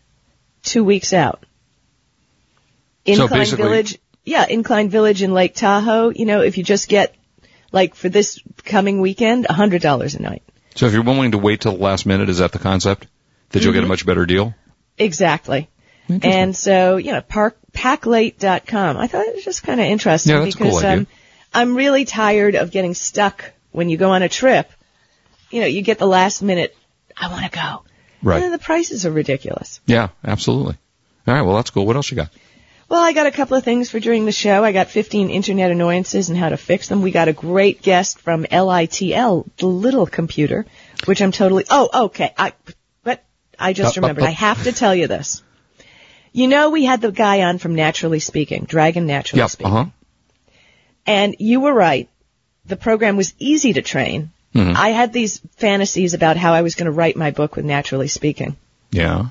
two 0.62 0.84
weeks 0.84 1.12
out. 1.12 1.44
Incline 3.04 3.40
basically- 3.40 3.64
Village, 3.64 3.98
yeah, 4.24 4.46
Incline 4.48 4.90
Village 4.90 5.22
in 5.22 5.32
Lake 5.32 5.54
Tahoe, 5.54 6.10
you 6.10 6.26
know, 6.26 6.42
if 6.42 6.58
you 6.58 6.64
just 6.64 6.88
get, 6.88 7.14
like 7.72 7.94
for 7.94 8.08
this 8.08 8.38
coming 8.64 9.00
weekend, 9.00 9.46
$100 9.46 10.16
a 10.18 10.22
night. 10.22 10.42
So 10.74 10.86
if 10.86 10.92
you're 10.92 11.02
willing 11.02 11.32
to 11.32 11.38
wait 11.38 11.62
till 11.62 11.72
the 11.72 11.82
last 11.82 12.06
minute, 12.06 12.28
is 12.28 12.38
that 12.38 12.52
the 12.52 12.58
concept? 12.58 13.06
That 13.50 13.64
you'll 13.64 13.72
get 13.72 13.80
a 13.80 13.82
Mm-hmm. 13.82 13.88
much 13.88 14.06
better 14.06 14.26
deal? 14.26 14.54
Exactly. 14.96 15.68
And 16.22 16.56
so, 16.56 16.96
you 16.96 17.12
know, 17.12 17.20
park, 17.20 17.56
packlate.com. 17.72 18.96
I 18.96 19.06
thought 19.06 19.26
it 19.26 19.34
was 19.34 19.44
just 19.44 19.62
kind 19.62 19.80
of 19.80 19.86
interesting 19.86 20.34
Yeah, 20.34 20.42
a 20.42 20.52
cool 20.52 20.66
because 20.66 20.84
um, 20.84 21.06
I'm 21.52 21.76
really 21.76 22.04
tired 22.04 22.54
of 22.54 22.70
getting 22.70 22.94
stuck 22.94 23.52
when 23.72 23.88
you 23.88 23.96
go 23.96 24.10
on 24.10 24.22
a 24.22 24.28
trip. 24.28 24.70
You 25.50 25.60
know, 25.60 25.66
you 25.66 25.82
get 25.82 25.98
the 25.98 26.06
last 26.06 26.42
minute, 26.42 26.76
I 27.16 27.28
want 27.28 27.44
to 27.44 27.50
go. 27.50 27.82
Right. 28.22 28.42
And 28.42 28.52
the 28.52 28.58
prices 28.58 29.06
are 29.06 29.10
ridiculous. 29.10 29.80
Yeah, 29.86 30.08
absolutely. 30.24 30.76
All 31.26 31.34
right, 31.34 31.42
well 31.42 31.56
that's 31.56 31.70
cool. 31.70 31.86
What 31.86 31.96
else 31.96 32.10
you 32.10 32.16
got? 32.16 32.30
Well, 32.88 33.00
I 33.00 33.12
got 33.12 33.26
a 33.26 33.30
couple 33.30 33.56
of 33.56 33.62
things 33.62 33.88
for 33.88 34.00
during 34.00 34.26
the 34.26 34.32
show. 34.32 34.64
I 34.64 34.72
got 34.72 34.88
15 34.88 35.30
internet 35.30 35.70
annoyances 35.70 36.28
and 36.28 36.36
how 36.36 36.48
to 36.48 36.56
fix 36.56 36.88
them. 36.88 37.02
We 37.02 37.12
got 37.12 37.28
a 37.28 37.32
great 37.32 37.82
guest 37.82 38.18
from 38.18 38.44
LITL, 38.44 39.48
the 39.58 39.66
little 39.66 40.06
computer, 40.06 40.66
which 41.04 41.22
I'm 41.22 41.30
totally, 41.30 41.64
oh, 41.70 42.06
okay. 42.06 42.34
I, 42.36 42.52
but 43.04 43.24
I 43.56 43.74
just 43.74 43.96
remembered. 43.96 44.24
I 44.24 44.30
have 44.30 44.64
to 44.64 44.72
tell 44.72 44.92
you 44.92 45.06
this. 45.06 45.40
You 46.32 46.48
know, 46.48 46.70
we 46.70 46.84
had 46.84 47.00
the 47.00 47.10
guy 47.10 47.42
on 47.42 47.58
from 47.58 47.74
Naturally 47.74 48.20
Speaking, 48.20 48.64
Dragon 48.64 49.06
Naturally 49.06 49.40
Yep. 49.40 49.50
Speaking. 49.50 49.72
Uh 49.72 49.84
huh. 49.84 49.90
And 51.06 51.36
you 51.38 51.60
were 51.60 51.74
right. 51.74 52.08
The 52.66 52.76
program 52.76 53.16
was 53.16 53.34
easy 53.38 53.72
to 53.72 53.82
train. 53.82 54.30
Mhm. 54.54 54.74
I 54.76 54.90
had 54.90 55.12
these 55.12 55.40
fantasies 55.56 56.14
about 56.14 56.36
how 56.36 56.52
I 56.52 56.62
was 56.62 56.74
going 56.74 56.86
to 56.86 56.92
write 56.92 57.16
my 57.16 57.30
book 57.30 57.56
with 57.56 57.64
Naturally 57.64 58.08
Speaking. 58.08 58.56
Yeah. 58.90 59.26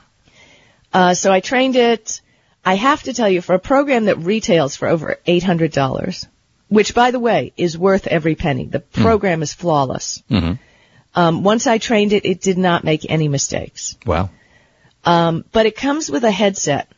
Uh, 0.93 1.13
so 1.13 1.31
I 1.31 1.39
trained 1.39 1.75
it. 1.75 2.21
I 2.65 2.75
have 2.75 3.03
to 3.03 3.13
tell 3.13 3.29
you, 3.29 3.41
for 3.41 3.53
a 3.55 3.59
program 3.59 4.05
that 4.05 4.17
retails 4.17 4.75
for 4.75 4.87
over 4.87 5.17
$800, 5.25 6.27
which 6.67 6.93
by 6.93 7.11
the 7.11 7.19
way 7.19 7.53
is 7.57 7.77
worth 7.77 8.07
every 8.07 8.35
penny, 8.35 8.65
the 8.65 8.79
program 8.79 9.41
is 9.41 9.53
flawless. 9.53 10.21
Mm-hmm. 10.29 10.53
Um, 11.15 11.43
once 11.43 11.67
I 11.67 11.77
trained 11.77 12.13
it, 12.13 12.25
it 12.25 12.41
did 12.41 12.57
not 12.57 12.83
make 12.83 13.05
any 13.09 13.27
mistakes. 13.27 13.97
Wow. 14.05 14.29
Um, 15.05 15.45
but 15.51 15.65
it 15.65 15.75
comes 15.75 16.09
with 16.09 16.23
a 16.23 16.31
headset 16.31 16.91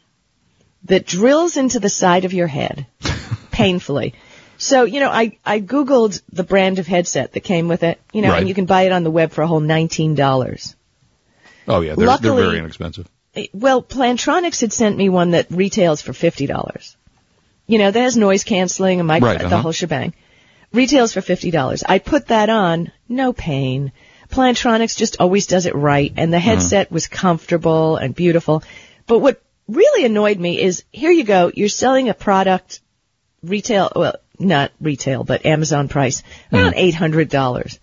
that 0.85 1.05
drills 1.05 1.57
into 1.57 1.79
the 1.79 1.89
side 1.89 2.25
of 2.25 2.33
your 2.33 2.47
head 2.47 2.87
painfully. 3.51 4.15
So, 4.57 4.83
you 4.83 4.99
know, 4.99 5.09
I, 5.09 5.37
I 5.45 5.59
Googled 5.59 6.21
the 6.31 6.43
brand 6.43 6.79
of 6.79 6.87
headset 6.87 7.33
that 7.33 7.39
came 7.41 7.67
with 7.67 7.83
it, 7.83 7.99
you 8.13 8.21
know, 8.21 8.29
Right. 8.29 8.39
and 8.39 8.47
you 8.49 8.53
can 8.55 8.65
buy 8.65 8.83
it 8.83 8.91
on 8.91 9.03
the 9.03 9.11
web 9.11 9.31
for 9.31 9.41
a 9.41 9.47
whole 9.47 9.61
$19. 9.61 10.75
Oh 11.67 11.81
yeah, 11.81 11.89
they're, 11.89 11.95
they're 11.95 12.05
Luckily- 12.07 12.43
very 12.43 12.57
inexpensive. 12.59 13.07
Well, 13.53 13.81
Plantronics 13.81 14.59
had 14.59 14.73
sent 14.73 14.97
me 14.97 15.07
one 15.07 15.31
that 15.31 15.47
retails 15.49 16.01
for 16.01 16.11
fifty 16.11 16.47
dollars. 16.47 16.97
You 17.65 17.77
know, 17.77 17.89
that 17.89 17.99
has 18.01 18.17
noise 18.17 18.43
canceling 18.43 18.99
and 18.99 19.07
mic, 19.07 19.23
Right, 19.23 19.39
the 19.39 19.45
uh-huh. 19.45 19.61
whole 19.61 19.71
shebang. 19.71 20.13
Retails 20.73 21.13
for 21.13 21.21
fifty 21.21 21.49
dollars. 21.49 21.81
I 21.87 21.99
put 21.99 22.27
that 22.27 22.49
on, 22.49 22.91
no 23.07 23.31
pain. 23.31 23.93
Plantronics 24.31 24.97
just 24.97 25.17
always 25.19 25.45
does 25.45 25.65
it 25.65 25.75
right, 25.75 26.11
and 26.17 26.31
the 26.33 26.37
Uh-huh. 26.37 26.51
headset 26.51 26.91
was 26.91 27.07
comfortable 27.07 27.97
and 27.97 28.15
beautiful. 28.15 28.63
But 29.05 29.19
what 29.19 29.41
really 29.67 30.05
annoyed 30.05 30.39
me 30.39 30.59
is, 30.61 30.83
here 30.91 31.11
you 31.11 31.23
go, 31.23 31.51
you're 31.53 31.69
selling 31.69 32.09
a 32.09 32.13
product 32.13 32.79
retail, 33.43 33.91
well, 33.95 34.15
not 34.39 34.71
retail, 34.81 35.23
but 35.23 35.45
Amazon 35.45 35.87
price, 35.87 36.23
around 36.51 36.73
eight 36.75 36.95
hundred 36.95 37.29
dollars. 37.29 37.79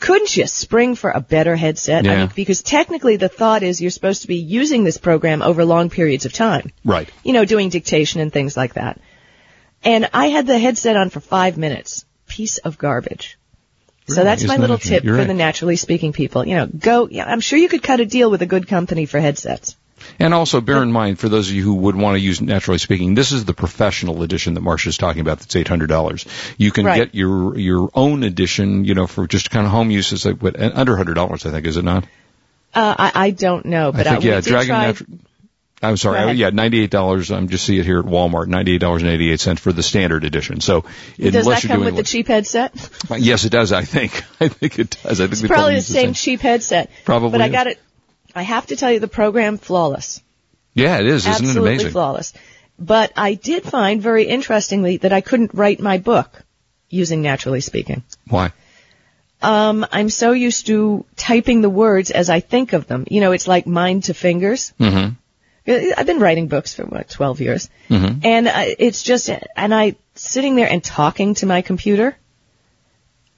Couldn't 0.00 0.36
you 0.36 0.46
spring 0.46 0.94
for 0.94 1.10
a 1.10 1.20
better 1.20 1.56
headset? 1.56 2.06
I 2.06 2.16
mean, 2.16 2.30
because 2.36 2.62
technically 2.62 3.16
the 3.16 3.28
thought 3.28 3.64
is 3.64 3.80
you're 3.80 3.90
supposed 3.90 4.22
to 4.22 4.28
be 4.28 4.36
using 4.36 4.84
this 4.84 4.96
program 4.96 5.42
over 5.42 5.64
long 5.64 5.90
periods 5.90 6.24
of 6.24 6.32
time. 6.32 6.70
Right. 6.84 7.10
You 7.24 7.32
know, 7.32 7.44
doing 7.44 7.68
dictation 7.68 8.20
and 8.20 8.32
things 8.32 8.56
like 8.56 8.74
that. 8.74 9.00
And 9.82 10.08
I 10.14 10.26
had 10.28 10.46
the 10.46 10.58
headset 10.58 10.96
on 10.96 11.10
for 11.10 11.18
five 11.20 11.56
minutes. 11.58 12.04
Piece 12.28 12.58
of 12.58 12.78
garbage. 12.78 13.38
So 14.08 14.24
that's 14.24 14.42
my 14.44 14.54
Isn't 14.54 14.60
little 14.62 14.78
tip 14.78 15.04
for 15.04 15.12
right. 15.12 15.26
the 15.26 15.34
naturally 15.34 15.76
speaking 15.76 16.12
people. 16.12 16.46
You 16.46 16.56
know, 16.56 16.66
go, 16.66 17.08
yeah, 17.08 17.26
I'm 17.26 17.40
sure 17.40 17.58
you 17.58 17.68
could 17.68 17.82
cut 17.82 18.00
a 18.00 18.06
deal 18.06 18.30
with 18.30 18.42
a 18.42 18.46
good 18.46 18.66
company 18.66 19.06
for 19.06 19.20
headsets. 19.20 19.76
And 20.18 20.32
also 20.32 20.60
bear 20.60 20.82
in 20.82 20.90
mind, 20.92 21.18
for 21.18 21.28
those 21.28 21.48
of 21.50 21.54
you 21.54 21.62
who 21.62 21.74
would 21.74 21.96
want 21.96 22.14
to 22.14 22.20
use 22.20 22.40
Naturally 22.40 22.78
Speaking, 22.78 23.14
this 23.14 23.32
is 23.32 23.44
the 23.44 23.52
professional 23.52 24.22
edition 24.22 24.54
that 24.54 24.62
Marsha's 24.62 24.96
talking 24.96 25.20
about. 25.20 25.40
That's 25.40 25.56
eight 25.56 25.68
hundred 25.68 25.88
dollars. 25.88 26.24
You 26.56 26.70
can 26.70 26.86
Right. 26.86 26.96
get 26.96 27.14
your 27.14 27.58
your 27.58 27.90
own 27.94 28.22
edition, 28.22 28.84
you 28.84 28.94
know, 28.94 29.06
for 29.06 29.26
just 29.26 29.50
kind 29.50 29.66
of 29.66 29.72
home 29.72 29.90
use. 29.90 30.12
It's 30.12 30.24
like 30.24 30.40
what 30.40 30.58
under 30.58 30.96
hundred 30.96 31.14
dollars, 31.14 31.44
I 31.46 31.50
think, 31.50 31.66
is 31.66 31.76
it 31.76 31.84
not? 31.84 32.04
Uh, 32.72 32.94
I, 32.98 33.12
I 33.26 33.30
don't 33.30 33.66
know, 33.66 33.92
but 33.92 34.06
I 34.06 34.10
think 34.12 34.24
we 34.24 34.30
yeah, 34.30 34.40
Dragon. 34.40 34.68
try- 34.68 34.92
Natu- 34.92 35.18
I'm 35.80 35.96
sorry, 35.96 36.32
yeah, 36.32 36.50
ninety 36.50 36.80
eight 36.80 36.90
dollars. 36.90 37.30
I'm 37.30 37.48
just 37.48 37.64
see 37.64 37.78
it 37.78 37.84
here 37.84 38.00
at 38.00 38.04
Walmart, 38.04 38.48
ninety 38.48 38.74
eight 38.74 38.80
dollars 38.80 39.02
and 39.02 39.10
eighty 39.10 39.30
eight 39.30 39.40
cents 39.40 39.60
for 39.60 39.72
the 39.72 39.82
standard 39.82 40.24
edition. 40.24 40.60
So 40.60 40.84
Does 41.16 41.46
that 41.46 41.62
come 41.62 41.80
doing 41.80 41.94
with 41.94 41.96
the 41.96 42.02
cheap 42.02 42.26
headset? 42.26 42.72
yes, 43.16 43.44
it 43.44 43.50
does. 43.50 43.72
I 43.72 43.84
think. 43.84 44.24
I 44.40 44.48
think 44.48 44.78
it 44.78 44.96
does. 45.02 45.20
I 45.20 45.24
think 45.24 45.32
It's 45.32 45.46
probably 45.46 45.72
the 45.72 45.76
use 45.76 45.86
same 45.86 46.14
cheap 46.14 46.40
headset. 46.40 46.90
Probably 47.04 47.30
But 47.30 47.42
I 47.42 47.48
got 47.48 47.68
it. 47.68 47.80
I 48.34 48.42
have 48.42 48.66
to 48.66 48.76
tell 48.76 48.90
you, 48.90 49.00
the 49.00 49.08
program 49.08 49.56
flawless. 49.58 50.22
Yeah, 50.74 50.98
it 50.98 51.06
is. 51.06 51.26
Isn't 51.26 51.32
Absolutely 51.32 51.60
it 51.60 51.74
amazing? 51.74 51.92
flawless. 51.92 52.32
But 52.78 53.12
I 53.16 53.34
did 53.34 53.64
find 53.64 54.00
very 54.00 54.24
interestingly 54.24 54.98
that 54.98 55.12
I 55.12 55.20
couldn't 55.20 55.54
write 55.54 55.80
my 55.80 55.98
book 55.98 56.44
using 56.88 57.22
naturally 57.22 57.60
speaking. 57.60 58.02
Why? 58.28 58.52
Um, 59.40 59.86
I'm 59.90 60.10
so 60.10 60.32
used 60.32 60.66
to 60.66 61.04
typing 61.16 61.60
the 61.62 61.70
words 61.70 62.10
as 62.10 62.30
I 62.30 62.40
think 62.40 62.72
of 62.72 62.86
them. 62.86 63.06
You 63.10 63.20
know, 63.20 63.32
it's 63.32 63.46
like 63.48 63.66
mind 63.66 64.04
to 64.04 64.14
fingers. 64.14 64.72
Mm-hmm. 64.80 65.14
I've 65.68 66.06
been 66.06 66.18
writing 66.20 66.48
books 66.48 66.74
for 66.74 66.84
what 66.84 67.10
12 67.10 67.40
years, 67.40 67.68
Mhm. 67.90 68.24
and 68.24 68.48
uh, 68.48 68.64
it's 68.78 69.02
just 69.02 69.28
and 69.56 69.74
I 69.74 69.96
sitting 70.14 70.56
there 70.56 70.68
and 70.70 70.82
talking 70.82 71.34
to 71.36 71.46
my 71.46 71.62
computer. 71.62 72.16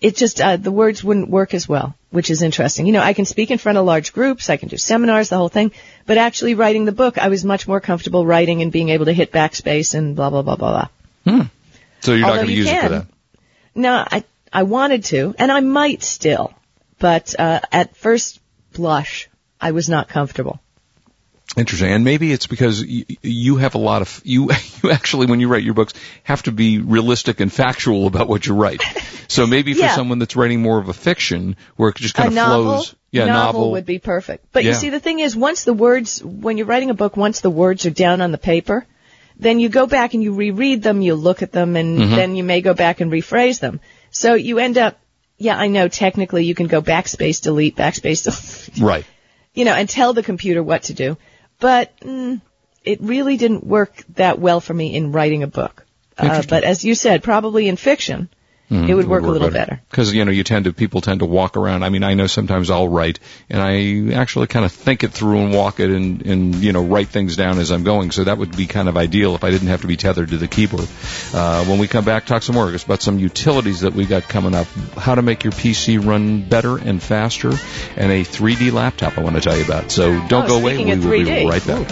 It 0.00 0.16
just 0.16 0.40
uh, 0.40 0.56
the 0.56 0.70
words 0.70 1.04
wouldn't 1.04 1.28
work 1.28 1.52
as 1.54 1.68
well, 1.68 1.94
which 2.10 2.30
is 2.30 2.40
interesting. 2.42 2.86
You 2.86 2.92
know, 2.92 3.02
I 3.02 3.12
can 3.12 3.26
speak 3.26 3.50
in 3.50 3.58
front 3.58 3.76
of 3.78 3.84
large 3.84 4.12
groups, 4.14 4.48
I 4.48 4.56
can 4.56 4.68
do 4.70 4.78
seminars, 4.78 5.28
the 5.28 5.36
whole 5.36 5.50
thing, 5.50 5.72
but 6.06 6.16
actually 6.16 6.54
writing 6.54 6.86
the 6.86 6.92
book, 6.92 7.18
I 7.18 7.28
was 7.28 7.44
much 7.44 7.68
more 7.68 7.80
comfortable 7.80 8.24
writing 8.24 8.62
and 8.62 8.72
being 8.72 8.88
able 8.88 9.04
to 9.06 9.12
hit 9.12 9.30
backspace 9.32 9.94
and 9.94 10.16
blah 10.16 10.30
blah 10.30 10.42
blah 10.42 10.56
blah 10.56 10.70
blah. 11.24 11.32
Hmm. 11.34 11.46
So 12.00 12.12
you're 12.14 12.26
not 12.26 12.36
going 12.36 12.46
to 12.46 12.52
use 12.52 12.68
it 12.70 12.80
for 12.80 12.88
that. 12.88 13.06
No, 13.74 13.92
I 14.10 14.24
I 14.52 14.62
wanted 14.62 15.04
to, 15.06 15.34
and 15.38 15.52
I 15.52 15.60
might 15.60 16.02
still, 16.02 16.54
but 16.98 17.34
uh, 17.38 17.60
at 17.70 17.94
first 17.96 18.40
blush, 18.72 19.28
I 19.60 19.72
was 19.72 19.88
not 19.88 20.08
comfortable. 20.08 20.60
Interesting. 21.56 21.90
And 21.92 22.04
maybe 22.04 22.32
it's 22.32 22.46
because 22.46 22.80
you, 22.82 23.04
you 23.22 23.56
have 23.56 23.74
a 23.74 23.78
lot 23.78 24.02
of, 24.02 24.20
you, 24.24 24.50
you 24.82 24.90
actually, 24.90 25.26
when 25.26 25.40
you 25.40 25.48
write 25.48 25.64
your 25.64 25.74
books, 25.74 25.94
have 26.22 26.42
to 26.44 26.52
be 26.52 26.78
realistic 26.78 27.40
and 27.40 27.52
factual 27.52 28.06
about 28.06 28.28
what 28.28 28.46
you 28.46 28.54
write. 28.54 28.82
So 29.30 29.46
maybe 29.46 29.74
for 29.74 29.82
Yeah. 29.82 29.94
someone 29.94 30.18
that's 30.18 30.34
writing 30.34 30.60
more 30.60 30.80
of 30.80 30.88
a 30.88 30.92
fiction, 30.92 31.54
where 31.76 31.90
it 31.90 31.94
just 31.94 32.14
kind 32.16 32.26
a 32.26 32.30
of 32.30 32.34
novel, 32.34 32.64
flows. 32.72 32.94
Yeah, 33.12 33.26
novel, 33.26 33.70
would 33.70 33.86
be 33.86 34.00
perfect. 34.00 34.46
But 34.50 34.64
you 34.64 34.74
see, 34.74 34.90
the 34.90 34.98
thing 34.98 35.20
is, 35.20 35.36
once 35.36 35.62
the 35.62 35.72
words, 35.72 36.20
when 36.20 36.56
you're 36.58 36.66
writing 36.66 36.90
a 36.90 36.94
book, 36.94 37.16
once 37.16 37.40
the 37.40 37.48
words 37.48 37.86
are 37.86 37.90
down 37.90 38.22
on 38.22 38.32
the 38.32 38.38
paper, 38.38 38.84
then 39.36 39.60
you 39.60 39.68
go 39.68 39.86
back 39.86 40.14
and 40.14 40.22
you 40.24 40.32
reread 40.34 40.82
them, 40.82 41.00
you 41.00 41.14
look 41.14 41.42
at 41.42 41.52
them, 41.52 41.76
and 41.76 41.96
Mhm. 42.00 42.16
then 42.16 42.34
you 42.34 42.42
may 42.42 42.60
go 42.60 42.74
back 42.74 43.00
and 43.00 43.12
rephrase 43.12 43.60
them. 43.60 43.78
So 44.10 44.34
you 44.34 44.58
end 44.58 44.76
up, 44.78 44.98
yeah, 45.38 45.56
I 45.56 45.68
know 45.68 45.86
technically 45.86 46.44
you 46.44 46.56
can 46.56 46.66
go 46.66 46.82
backspace 46.82 47.40
delete, 47.40 47.76
backspace 47.76 48.24
delete, 48.74 48.82
Right. 48.82 49.04
you 49.54 49.64
know, 49.64 49.74
and 49.74 49.88
tell 49.88 50.12
the 50.12 50.24
computer 50.24 50.60
what 50.60 50.82
to 50.84 50.92
do. 50.92 51.16
But 51.60 51.98
mm, 52.00 52.40
it 52.84 53.00
really 53.00 53.36
didn't 53.36 53.64
work 53.64 54.02
that 54.14 54.38
well 54.38 54.60
for 54.60 54.74
me 54.74 54.94
in 54.94 55.12
writing 55.12 55.42
a 55.42 55.46
book. 55.46 55.84
Uh, 56.18 56.42
but 56.48 56.64
as 56.64 56.84
you 56.84 56.94
said, 56.94 57.22
probably 57.22 57.68
in 57.68 57.76
fiction, 57.76 58.28
Mm, 58.70 58.88
it 58.88 58.94
would 58.94 59.08
work, 59.08 59.24
a 59.24 59.26
little 59.26 59.50
better. 59.50 59.80
Because, 59.90 60.14
you 60.14 60.24
know, 60.24 60.30
you 60.30 60.44
tend 60.44 60.66
to, 60.66 60.72
people 60.72 61.00
tend 61.00 61.20
to 61.20 61.26
walk 61.26 61.56
around. 61.56 61.82
I 61.82 61.88
mean, 61.88 62.04
I 62.04 62.14
know 62.14 62.28
sometimes 62.28 62.70
I'll 62.70 62.86
write 62.86 63.18
and 63.48 63.60
I 63.60 64.14
actually 64.14 64.46
kind 64.46 64.64
of 64.64 64.70
think 64.70 65.02
it 65.02 65.10
through 65.10 65.38
and 65.40 65.52
walk 65.52 65.80
it 65.80 65.90
and, 65.90 66.22
and, 66.24 66.54
you 66.54 66.72
know, 66.72 66.84
write 66.84 67.08
things 67.08 67.34
down 67.34 67.58
as 67.58 67.72
I'm 67.72 67.82
going. 67.82 68.12
So 68.12 68.22
that 68.24 68.38
would 68.38 68.56
be 68.56 68.66
kind 68.68 68.88
of 68.88 68.96
ideal 68.96 69.34
if 69.34 69.42
I 69.42 69.50
didn't 69.50 69.68
have 69.68 69.80
to 69.80 69.88
be 69.88 69.96
tethered 69.96 70.28
to 70.28 70.36
the 70.36 70.46
keyboard. 70.46 70.86
Uh, 71.34 71.64
when 71.64 71.80
we 71.80 71.88
come 71.88 72.04
back, 72.04 72.26
talk 72.26 72.44
some 72.44 72.54
more 72.54 72.72
about 72.72 73.02
some 73.02 73.18
utilities 73.18 73.80
that 73.80 73.92
we 73.94 74.06
got 74.06 74.28
coming 74.28 74.54
up, 74.54 74.68
how 74.96 75.16
to 75.16 75.22
make 75.22 75.42
your 75.42 75.52
PC 75.52 75.98
run 76.06 76.48
better 76.48 76.78
and 76.78 77.02
faster, 77.02 77.50
and 77.96 78.12
a 78.12 78.22
3D 78.22 78.72
laptop 78.72 79.18
I 79.18 79.22
want 79.22 79.34
to 79.34 79.42
tell 79.42 79.56
you 79.58 79.64
about. 79.64 79.90
So 79.90 80.12
don't 80.28 80.44
Oh, 80.44 80.46
go 80.46 80.58
away. 80.58 80.76
We 80.78 80.84
will 80.94 81.10
be 81.10 81.24
3D. 81.24 81.48
right 81.48 81.66
back. 81.66 81.88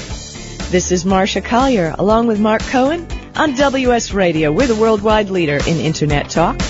This 0.70 0.92
is 0.92 1.04
Marsha 1.04 1.44
Collier, 1.44 1.94
along 1.99 2.28
with 2.28 2.38
Marc 2.38 2.62
Cohen, 2.62 3.08
on 3.37 3.54
WS 3.54 4.12
Radio. 4.12 4.52
We're 4.52 4.66
the 4.66 4.75
worldwide 4.75 5.30
leader 5.30 5.56
in 5.56 5.78
Internet 5.78 6.30
talk. 6.30 6.61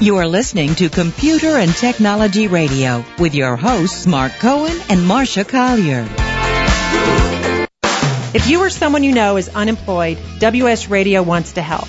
You 0.00 0.18
are 0.18 0.28
listening 0.28 0.74
to 0.76 0.88
Computer 0.88 1.56
and 1.56 1.74
Technology 1.74 2.48
Radio 2.48 3.04
with 3.18 3.34
your 3.34 3.56
hosts 3.56 4.06
Marc 4.06 4.32
Cohen 4.34 4.76
and 4.88 5.00
Marsha 5.00 5.48
Collier. 5.48 6.06
If 8.34 8.46
you 8.48 8.60
or 8.60 8.70
someone 8.70 9.02
you 9.02 9.12
know 9.12 9.36
is 9.36 9.48
unemployed, 9.48 10.18
WS 10.38 10.88
Radio 10.90 11.22
wants 11.22 11.54
to 11.54 11.62
help. 11.62 11.88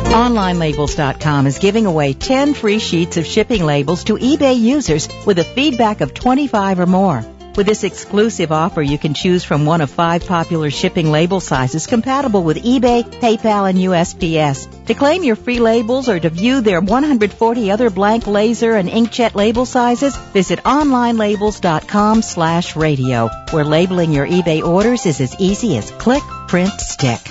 OnlineLabels.com 0.09 1.47
is 1.47 1.59
giving 1.59 1.85
away 1.85 2.15
10 2.15 2.55
free 2.55 2.79
sheets 2.79 3.19
of 3.19 3.27
shipping 3.27 3.67
labels 3.67 4.05
to 4.05 4.15
eBay 4.15 4.59
users 4.59 5.11
with 5.27 5.39
a 5.39 5.45
feedback 5.45 6.01
of 6.01 6.15
25 6.15 6.81
or 6.81 6.87
more. 6.87 7.23
With 7.55 7.67
this 7.67 7.85
exclusive 7.85 8.51
offer, 8.51 8.81
you 8.81 8.97
can 8.97 9.13
choose 9.13 9.45
from 9.45 9.67
one 9.67 9.83
of 9.83 9.91
five 9.91 10.27
popular 10.27 10.71
shipping 10.71 11.11
label 11.11 11.39
sizes 11.39 11.87
compatible 11.87 12.43
with 12.43 12.65
eBay, 12.65 13.03
PayPal, 13.03 13.69
and 13.69 13.79
USPS. 13.79 14.87
To 14.87 14.95
claim 14.95 15.23
your 15.23 15.37
free 15.37 15.61
labels 15.61 16.09
or 16.09 16.19
to 16.19 16.31
view 16.31 16.63
their 16.63 16.81
140 16.81 17.71
other 17.71 17.91
blank 17.91 18.27
laser 18.27 18.73
and 18.73 18.89
inkjet 18.89 19.35
label 19.35 19.67
sizes, 19.67 20.17
visit 20.17 20.61
onlinelabels.com 20.61 22.23
slash 22.23 22.75
radio, 22.75 23.29
where 23.51 23.65
labeling 23.65 24.13
your 24.13 24.27
eBay 24.27 24.63
orders 24.63 25.05
is 25.05 25.21
as 25.21 25.37
easy 25.39 25.77
as 25.77 25.91
click, 25.91 26.23
print, 26.49 26.73
stick. 26.73 27.23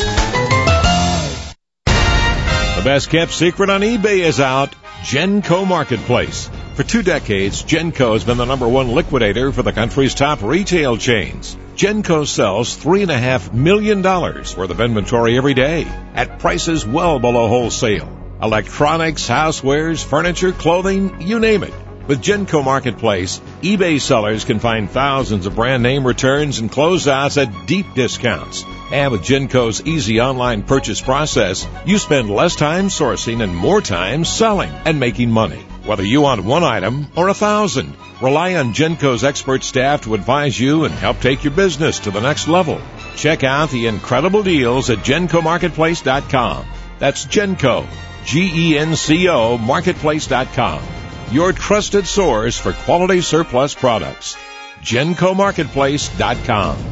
The 2.76 2.86
best 2.86 3.10
kept 3.10 3.32
secret 3.32 3.72
on 3.72 3.82
eBay 3.82 4.20
is 4.20 4.40
out 4.40 4.76
Genco 5.02 5.68
Marketplace. 5.68 6.50
For 6.82 6.88
two 6.88 7.04
decades, 7.04 7.62
Genco 7.62 8.14
has 8.14 8.24
been 8.24 8.40
the 8.40 8.46
number 8.46 8.68
one 8.68 8.94
liquidator 8.94 9.52
for 9.52 9.62
the 9.62 9.72
country's 9.72 10.16
top 10.16 10.42
retail 10.42 10.98
chains. 10.98 11.56
Genco 11.76 12.26
sells 12.26 12.76
$3.5 12.76 13.54
million 13.54 14.02
worth 14.02 14.58
of 14.58 14.82
inventory 14.82 15.38
every 15.38 15.54
day 15.54 15.86
at 16.16 16.40
prices 16.40 16.84
well 16.84 17.20
below 17.20 17.48
wholesale. 17.48 18.10
Electronics, 18.42 19.30
housewares, 19.30 20.04
furniture, 20.04 20.52
clothing, 20.54 21.22
you 21.22 21.40
name 21.40 21.62
it. 21.62 21.74
With 22.08 22.24
Genco 22.24 22.66
Marketplace, 22.66 23.40
eBay 23.62 24.02
sellers 24.02 24.44
can 24.44 24.58
find 24.58 24.90
thousands 24.90 25.46
of 25.46 25.54
brand 25.54 25.84
name 25.84 26.08
returns 26.08 26.58
and 26.58 26.72
closeouts 26.72 27.40
at 27.40 27.68
deep 27.68 27.94
discounts. 27.94 28.66
And 28.92 29.12
with 29.12 29.22
Genco's 29.22 29.86
easy 29.86 30.20
online 30.20 30.64
purchase 30.64 31.00
process, 31.00 31.68
you 31.86 32.00
spend 32.00 32.32
less 32.32 32.56
time 32.56 32.88
sourcing 32.88 33.44
and 33.44 33.56
more 33.56 33.82
time 33.82 34.26
selling 34.26 34.72
and 34.84 35.00
making 35.00 35.30
money. 35.30 35.64
Whether 35.84 36.04
you 36.04 36.22
want 36.22 36.44
one 36.44 36.64
item 36.64 37.08
or 37.16 37.30
a 37.30 37.34
thousand, 37.34 37.96
rely 38.22 38.54
on 38.56 38.74
Genco's 38.74 39.24
expert 39.24 39.64
staff 39.64 40.04
to 40.04 40.14
advise 40.14 40.60
you 40.60 40.84
and 40.86 40.94
help 40.94 41.20
take 41.20 41.44
your 41.44 41.54
business 41.54 41.98
to 42.00 42.12
the 42.12 42.22
next 42.22 42.48
level. 42.48 42.80
Check 43.16 43.44
out 43.44 43.72
the 43.72 43.88
incredible 43.88 44.44
deals 44.44 44.92
at 44.92 45.00
GencoMarketplace.com. 45.00 46.66
That's 47.00 47.26
Genco, 47.26 47.88
G-E-N-C-O 48.26 49.58
Marketplace.com. 49.58 50.84
Your 51.32 51.52
trusted 51.52 52.06
source 52.06 52.60
for 52.60 52.74
quality 52.74 53.22
surplus 53.22 53.74
products. 53.74 54.38
GencoMarketplace.com. 54.82 56.91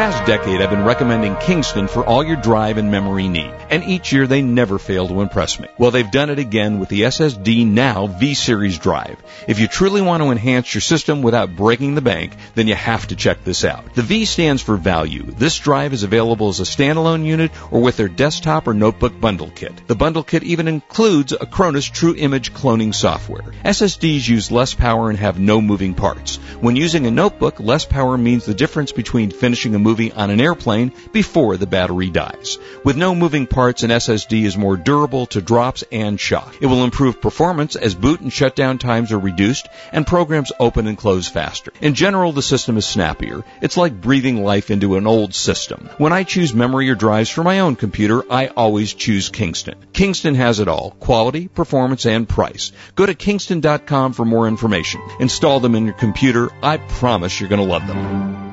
past 0.00 0.26
decade, 0.26 0.62
I've 0.62 0.70
been 0.70 0.84
recommending 0.84 1.36
Kingston 1.36 1.86
for 1.86 2.02
all 2.02 2.24
your 2.24 2.36
drive 2.36 2.78
and 2.78 2.90
memory 2.90 3.28
need, 3.28 3.52
and 3.68 3.84
each 3.84 4.14
year 4.14 4.26
they 4.26 4.40
never 4.40 4.78
fail 4.78 5.06
to 5.06 5.20
impress 5.20 5.60
me. 5.60 5.68
Well, 5.76 5.90
they've 5.90 6.10
done 6.10 6.30
it 6.30 6.38
again 6.38 6.78
with 6.78 6.88
the 6.88 7.02
SSD 7.02 7.66
Now 7.66 8.06
V-Series 8.06 8.78
drive. 8.78 9.22
If 9.46 9.58
you 9.58 9.68
truly 9.68 10.00
want 10.00 10.22
to 10.22 10.30
enhance 10.30 10.72
your 10.72 10.80
system 10.80 11.20
without 11.20 11.54
breaking 11.54 11.96
the 11.96 12.00
bank, 12.00 12.32
then 12.54 12.66
you 12.66 12.74
have 12.76 13.08
to 13.08 13.14
check 13.14 13.44
this 13.44 13.62
out. 13.62 13.94
The 13.94 14.00
V 14.00 14.24
stands 14.24 14.62
for 14.62 14.78
value. 14.78 15.24
This 15.24 15.58
drive 15.58 15.92
is 15.92 16.02
available 16.02 16.48
as 16.48 16.60
a 16.60 16.62
standalone 16.62 17.26
unit 17.26 17.50
or 17.70 17.82
with 17.82 17.98
their 17.98 18.08
desktop 18.08 18.68
or 18.68 18.72
notebook 18.72 19.20
bundle 19.20 19.50
kit. 19.54 19.86
The 19.86 19.96
bundle 19.96 20.22
kit 20.22 20.44
even 20.44 20.66
includes 20.66 21.34
Acronis 21.34 21.92
True 21.92 22.14
Image 22.16 22.54
cloning 22.54 22.94
software. 22.94 23.52
SSDs 23.66 24.26
use 24.26 24.50
less 24.50 24.72
power 24.72 25.10
and 25.10 25.18
have 25.18 25.38
no 25.38 25.60
moving 25.60 25.92
parts. 25.92 26.36
When 26.58 26.74
using 26.74 27.06
a 27.06 27.10
notebook, 27.10 27.60
less 27.60 27.84
power 27.84 28.16
means 28.16 28.46
the 28.46 28.54
difference 28.54 28.92
between 28.92 29.30
finishing 29.30 29.74
a 29.74 29.78
movie 29.78 29.89
on 29.90 30.30
an 30.30 30.40
airplane 30.40 30.92
before 31.12 31.56
the 31.56 31.66
battery 31.66 32.10
dies. 32.10 32.58
With 32.84 32.96
no 32.96 33.14
moving 33.14 33.46
parts, 33.46 33.82
an 33.82 33.90
SSD 33.90 34.44
is 34.44 34.56
more 34.56 34.76
durable 34.76 35.26
to 35.26 35.40
drops 35.40 35.84
and 35.90 36.18
shock. 36.18 36.54
It 36.60 36.66
will 36.66 36.84
improve 36.84 37.20
performance 37.20 37.76
as 37.76 37.94
boot 37.94 38.20
and 38.20 38.32
shutdown 38.32 38.78
times 38.78 39.12
are 39.12 39.18
reduced 39.18 39.68
and 39.92 40.06
programs 40.06 40.52
open 40.60 40.86
and 40.86 40.96
close 40.96 41.28
faster. 41.28 41.72
In 41.80 41.94
general, 41.94 42.32
the 42.32 42.42
system 42.42 42.76
is 42.76 42.86
snappier. 42.86 43.42
It's 43.60 43.76
like 43.76 44.00
breathing 44.00 44.44
life 44.44 44.70
into 44.70 44.96
an 44.96 45.06
old 45.06 45.34
system. 45.34 45.90
When 45.98 46.12
I 46.12 46.24
choose 46.24 46.54
memory 46.54 46.88
or 46.90 46.94
drives 46.94 47.30
for 47.30 47.42
my 47.42 47.60
own 47.60 47.76
computer, 47.76 48.22
I 48.30 48.46
always 48.48 48.94
choose 48.94 49.28
Kingston. 49.28 49.74
Kingston 49.92 50.34
has 50.36 50.60
it 50.60 50.68
all. 50.68 50.92
Quality, 51.00 51.48
performance, 51.48 52.06
and 52.06 52.28
price. 52.28 52.72
Go 52.94 53.06
to 53.06 53.14
kingston.com 53.14 54.12
for 54.12 54.24
more 54.24 54.46
information. 54.46 55.00
Install 55.18 55.60
them 55.60 55.74
in 55.74 55.86
your 55.86 55.94
computer. 55.94 56.50
I 56.62 56.76
promise 56.76 57.40
you're 57.40 57.48
going 57.48 57.66
to 57.66 57.72
love 57.72 57.86
them. 57.86 58.49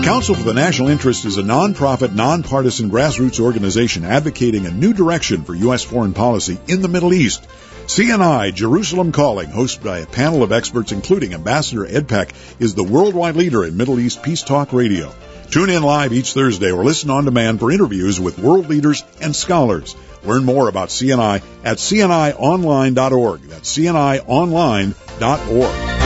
Council 0.06 0.36
for 0.36 0.44
the 0.44 0.54
National 0.54 0.86
Interest 0.86 1.24
is 1.24 1.36
a 1.36 1.42
nonprofit, 1.42 2.14
nonpartisan 2.14 2.92
grassroots 2.92 3.40
organization 3.40 4.04
advocating 4.04 4.64
a 4.64 4.70
new 4.70 4.92
direction 4.92 5.42
for 5.42 5.52
U.S. 5.52 5.82
foreign 5.82 6.12
policy 6.12 6.60
in 6.68 6.80
the 6.80 6.86
Middle 6.86 7.12
East. 7.12 7.44
CNI 7.86 8.54
Jerusalem 8.54 9.10
Calling, 9.10 9.48
hosted 9.48 9.82
by 9.82 9.98
a 9.98 10.06
panel 10.06 10.44
of 10.44 10.52
experts 10.52 10.92
including 10.92 11.34
Ambassador 11.34 11.84
Ed 11.84 12.06
Peck, 12.06 12.32
is 12.60 12.76
the 12.76 12.84
worldwide 12.84 13.34
leader 13.34 13.64
in 13.64 13.76
Middle 13.76 13.98
East 13.98 14.22
peace 14.22 14.44
talk 14.44 14.72
radio. 14.72 15.12
Tune 15.50 15.70
in 15.70 15.82
live 15.82 16.12
each 16.12 16.34
Thursday 16.34 16.70
or 16.70 16.84
listen 16.84 17.10
on 17.10 17.24
demand 17.24 17.58
for 17.58 17.72
interviews 17.72 18.20
with 18.20 18.38
world 18.38 18.68
leaders 18.68 19.02
and 19.20 19.34
scholars. 19.34 19.96
Learn 20.22 20.44
more 20.44 20.68
about 20.68 20.90
CNI 20.90 21.42
at 21.64 21.78
cnionline.org. 21.78 23.42
That's 23.42 23.76
cnionline.org. 23.76 26.05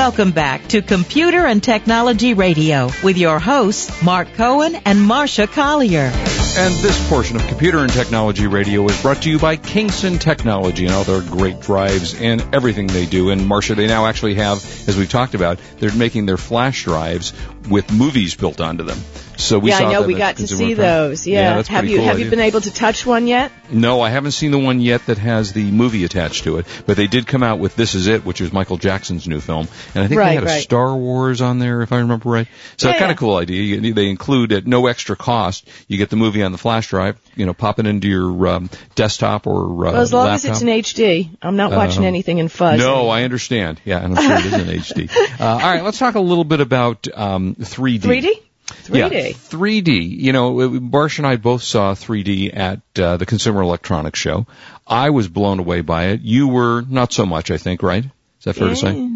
Welcome 0.00 0.30
back 0.30 0.66
to 0.68 0.80
Computer 0.80 1.44
and 1.44 1.62
Technology 1.62 2.32
Radio 2.32 2.88
with 3.04 3.18
your 3.18 3.38
hosts, 3.38 4.02
Marc 4.02 4.32
Cohen 4.32 4.74
and 4.74 4.98
Marsha 4.98 5.46
Collier. 5.46 6.10
And 6.56 6.74
this 6.76 7.08
portion 7.10 7.36
of 7.36 7.46
Computer 7.46 7.80
and 7.80 7.92
Technology 7.92 8.46
Radio 8.46 8.86
is 8.86 9.02
brought 9.02 9.20
to 9.24 9.30
you 9.30 9.38
by 9.38 9.56
Kingston 9.56 10.18
Technology 10.18 10.86
and 10.86 10.94
all 10.94 11.04
their 11.04 11.20
great 11.20 11.60
drives 11.60 12.18
and 12.18 12.42
everything 12.54 12.86
they 12.86 13.04
do. 13.04 13.28
And 13.28 13.42
Marsha, 13.42 13.76
they 13.76 13.88
now 13.88 14.06
actually 14.06 14.36
have, 14.36 14.56
as 14.88 14.96
we've 14.96 15.10
talked 15.10 15.34
about, 15.34 15.60
they're 15.76 15.94
making 15.94 16.24
their 16.24 16.38
flash 16.38 16.84
drives 16.84 17.34
with 17.68 17.92
movies 17.92 18.34
built 18.34 18.62
onto 18.62 18.84
them. 18.84 18.98
So 19.40 19.58
we 19.58 19.70
yeah, 19.70 19.78
saw 19.78 19.88
I 19.88 19.92
know 19.92 20.02
we 20.02 20.14
got 20.14 20.36
to 20.36 20.46
see 20.46 20.74
those. 20.74 21.26
Yeah, 21.26 21.56
that's 21.56 21.68
have 21.68 21.86
you 21.86 21.96
cool. 21.98 22.06
have 22.06 22.18
you 22.20 22.28
been 22.30 22.40
able 22.40 22.60
to 22.60 22.72
touch 22.72 23.04
one 23.06 23.26
yet? 23.26 23.50
No, 23.70 24.00
I 24.00 24.10
haven't 24.10 24.32
seen 24.32 24.50
the 24.50 24.58
one 24.58 24.80
yet 24.80 25.06
that 25.06 25.18
has 25.18 25.52
the 25.52 25.70
movie 25.70 26.04
attached 26.04 26.44
to 26.44 26.58
it, 26.58 26.66
but 26.86 26.96
they 26.96 27.06
did 27.06 27.26
come 27.26 27.42
out 27.42 27.58
with 27.58 27.76
This 27.76 27.94
Is 27.94 28.06
It, 28.06 28.24
which 28.24 28.40
is 28.40 28.52
Michael 28.52 28.76
Jackson's 28.76 29.26
new 29.28 29.40
film, 29.40 29.68
and 29.94 30.04
I 30.04 30.08
think 30.08 30.18
Right, 30.18 30.40
they 30.40 30.46
had 30.50 30.58
a. 30.58 30.60
Star 30.62 30.94
Wars 30.94 31.40
on 31.40 31.58
there, 31.58 31.82
if 31.82 31.92
I 31.92 31.98
remember 31.98 32.28
right. 32.28 32.48
So 32.76 32.88
Yeah, 32.88 32.94
kind 32.98 33.08
yeah. 33.08 33.12
of 33.12 33.18
cool 33.18 33.36
idea. 33.36 33.62
You, 33.62 33.94
they 33.94 34.08
include 34.08 34.52
at 34.52 34.66
no 34.66 34.86
extra 34.86 35.16
cost. 35.16 35.68
You 35.88 35.96
get 35.98 36.10
the 36.10 36.16
movie 36.16 36.42
on 36.42 36.52
the 36.52 36.58
flash 36.58 36.88
drive, 36.88 37.18
you 37.36 37.46
know, 37.46 37.54
pop 37.54 37.78
it 37.78 37.86
into 37.86 38.08
your 38.08 38.46
um, 38.48 38.70
desktop 38.94 39.46
or 39.46 39.86
uh, 39.86 39.92
Well, 39.92 39.96
as 39.96 40.12
long 40.12 40.26
laptop. 40.26 40.50
as 40.50 40.62
it's 40.62 40.62
in 40.62 40.68
HD, 40.68 41.30
I'm 41.40 41.56
not 41.56 41.70
watching 41.72 42.00
Um, 42.02 42.04
anything 42.06 42.38
in 42.38 42.48
fuzz. 42.48 42.78
No, 42.78 43.08
I 43.08 43.22
understand. 43.22 43.80
Yeah, 43.84 44.04
and 44.04 44.18
I'm 44.18 44.22
sure 44.22 44.38
it 44.38 44.46
is 44.46 44.94
in 44.94 45.06
HD. 45.08 45.10
Uh, 45.40 45.44
all 45.44 45.58
right, 45.58 45.82
let's 45.82 45.98
talk 45.98 46.16
a 46.16 46.20
little 46.20 46.44
bit 46.44 46.60
about 46.60 47.06
um, 47.14 47.54
3D. 47.54 48.00
3D. 48.00 48.28
3D. 48.70 49.10
Yeah, 49.10 49.30
3D. 49.30 50.20
You 50.20 50.32
know, 50.32 50.52
Barsh 50.54 51.18
and 51.18 51.26
I 51.26 51.36
both 51.36 51.62
saw 51.62 51.94
3D 51.94 52.56
at 52.56 52.80
uh, 52.98 53.16
the 53.16 53.26
Consumer 53.26 53.62
Electronics 53.62 54.18
Show. 54.18 54.46
I 54.86 55.10
was 55.10 55.28
blown 55.28 55.58
away 55.58 55.80
by 55.82 56.06
it. 56.08 56.20
You 56.20 56.48
were 56.48 56.82
not 56.82 57.12
so 57.12 57.26
much, 57.26 57.50
I 57.50 57.58
think, 57.58 57.82
right? 57.82 58.04
Is 58.04 58.44
that 58.44 58.54
fair 58.54 58.68
to 58.68 58.76
say? 58.76 59.10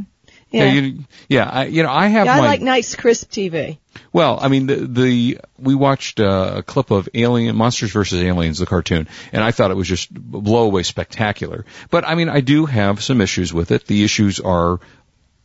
Yeah. 0.51 0.73
you, 0.73 1.05
yeah. 1.29 1.49
I, 1.51 1.65
you 1.65 1.83
know, 1.83 1.91
I 1.91 2.07
have 2.07 2.27
Yeah, 2.27 2.35
I 2.35 2.39
my. 2.39 2.47
like 2.47 2.61
nice, 2.61 2.95
crisp 2.95 3.31
TV. 3.31 3.79
Well, 4.13 4.39
I 4.41 4.47
mean, 4.47 4.67
the, 4.67 4.77
the 4.77 5.39
we 5.59 5.75
watched 5.75 6.21
uh, 6.21 6.55
a 6.57 6.63
clip 6.63 6.93
of 6.93 7.09
Alien 7.13 7.57
Monsters 7.57 7.91
versus 7.91 8.23
Aliens, 8.23 8.59
the 8.59 8.67
cartoon, 8.67 9.09
and 9.33 9.43
I 9.43 9.51
thought 9.51 9.73
it 9.73 9.77
was 9.77 9.89
just 9.89 10.15
blow 10.15 10.65
away 10.65 10.85
spectacular. 10.85 11.65
But 11.91 12.07
I 12.07 12.15
mean, 12.15 12.29
I 12.29 12.41
do 12.41 12.67
have 12.67 13.03
some 13.03 13.21
issues 13.21 13.53
with 13.53 13.73
it. 13.73 13.87
The 13.87 14.05
issues 14.05 14.39
are 14.39 14.79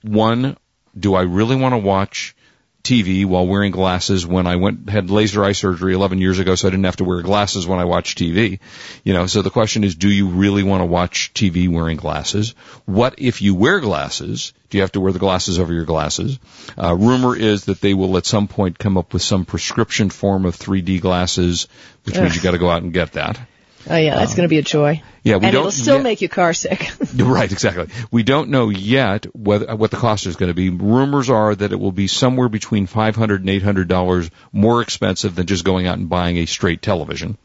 one, 0.04 0.58
do 0.98 1.16
I 1.16 1.22
really 1.24 1.56
want 1.56 1.74
to 1.74 1.80
watch 1.80 2.36
TV 2.84 3.26
while 3.26 3.46
wearing 3.46 3.72
glasses 3.72 4.26
when 4.26 4.48
I 4.48 4.56
went 4.56 4.90
had 4.90 5.10
laser 5.10 5.44
eye 5.44 5.52
surgery 5.52 5.94
11 5.94 6.20
years 6.20 6.40
ago, 6.40 6.56
so 6.56 6.68
I 6.68 6.72
didn't 6.72 6.86
have 6.86 6.98
to 6.98 7.04
wear 7.04 7.22
glasses 7.22 7.68
when 7.68 7.80
I 7.80 7.86
watched 7.86 8.18
TV. 8.18 8.60
You 9.04 9.14
know, 9.14 9.28
so 9.28 9.42
the 9.42 9.50
question 9.50 9.84
is, 9.84 9.96
do 9.96 10.10
you 10.10 10.28
really 10.28 10.64
want 10.64 10.82
to 10.82 10.86
watch 10.86 11.32
TV 11.34 11.68
wearing 11.68 11.98
glasses? 11.98 12.52
What 12.86 13.16
if 13.18 13.42
you 13.42 13.54
wear 13.54 13.80
glasses? 13.80 14.54
Do 14.70 14.78
you 14.78 14.82
have 14.84 14.94
to 14.94 15.02
wear 15.02 15.12
the 15.12 15.20
glasses 15.20 15.60
over 15.60 15.74
your 15.74 15.86
glasses? 15.86 16.40
Uh, 16.82 16.96
rumor 16.96 17.36
is 17.36 17.66
that 17.66 17.82
they 17.82 17.94
will 17.94 18.18
at 18.18 18.26
some 18.26 18.48
point 18.48 18.80
come 18.80 18.98
up 18.98 19.14
with 19.14 19.24
some 19.24 19.46
prescription 19.46 20.10
form 20.10 20.46
of 20.46 20.58
3D 20.58 21.02
glasses, 21.02 21.68
which 22.04 22.16
means 22.16 22.36
you 22.36 22.42
got 22.42 22.52
to 22.52 22.60
go 22.60 22.70
out 22.70 22.84
and 22.84 22.94
get 22.94 23.14
that. 23.14 23.40
Oh 23.88 23.96
yeah, 23.96 24.16
that's 24.16 24.36
going 24.36 24.44
to 24.44 24.50
be 24.50 24.58
a 24.58 24.62
joy. 24.64 25.02
Yeah, 25.24 25.38
we 25.38 25.46
and 25.46 25.54
don't 25.54 25.62
it'll 25.62 25.72
still 25.72 25.96
yet- 25.96 26.04
make 26.04 26.22
you 26.22 26.30
car 26.30 26.54
sick. 26.54 26.92
Right, 27.16 27.52
exactly. 27.52 27.88
We 28.12 28.24
don't 28.24 28.50
know 28.50 28.70
yet 28.70 29.26
whether, 29.36 29.76
what 29.76 29.92
the 29.92 29.98
cost 29.98 30.26
is 30.26 30.36
going 30.36 30.50
to 30.50 30.54
be. 30.54 30.70
Rumors 30.70 31.30
are 31.30 31.54
that 31.56 31.72
it 31.72 31.80
will 31.80 31.92
be 31.92 32.08
somewhere 32.08 32.50
between 32.50 32.88
five 32.88 33.16
hundred 33.16 33.42
and 33.42 33.50
eight 33.50 33.64
hundred 33.64 33.88
dollars 33.88 34.30
more 34.52 34.82
expensive 34.82 35.36
than 35.36 35.46
just 35.48 35.64
going 35.64 35.88
out 35.88 35.98
and 35.98 36.10
buying 36.10 36.38
a 36.38 36.46
straight 36.46 36.82
television. 36.82 37.38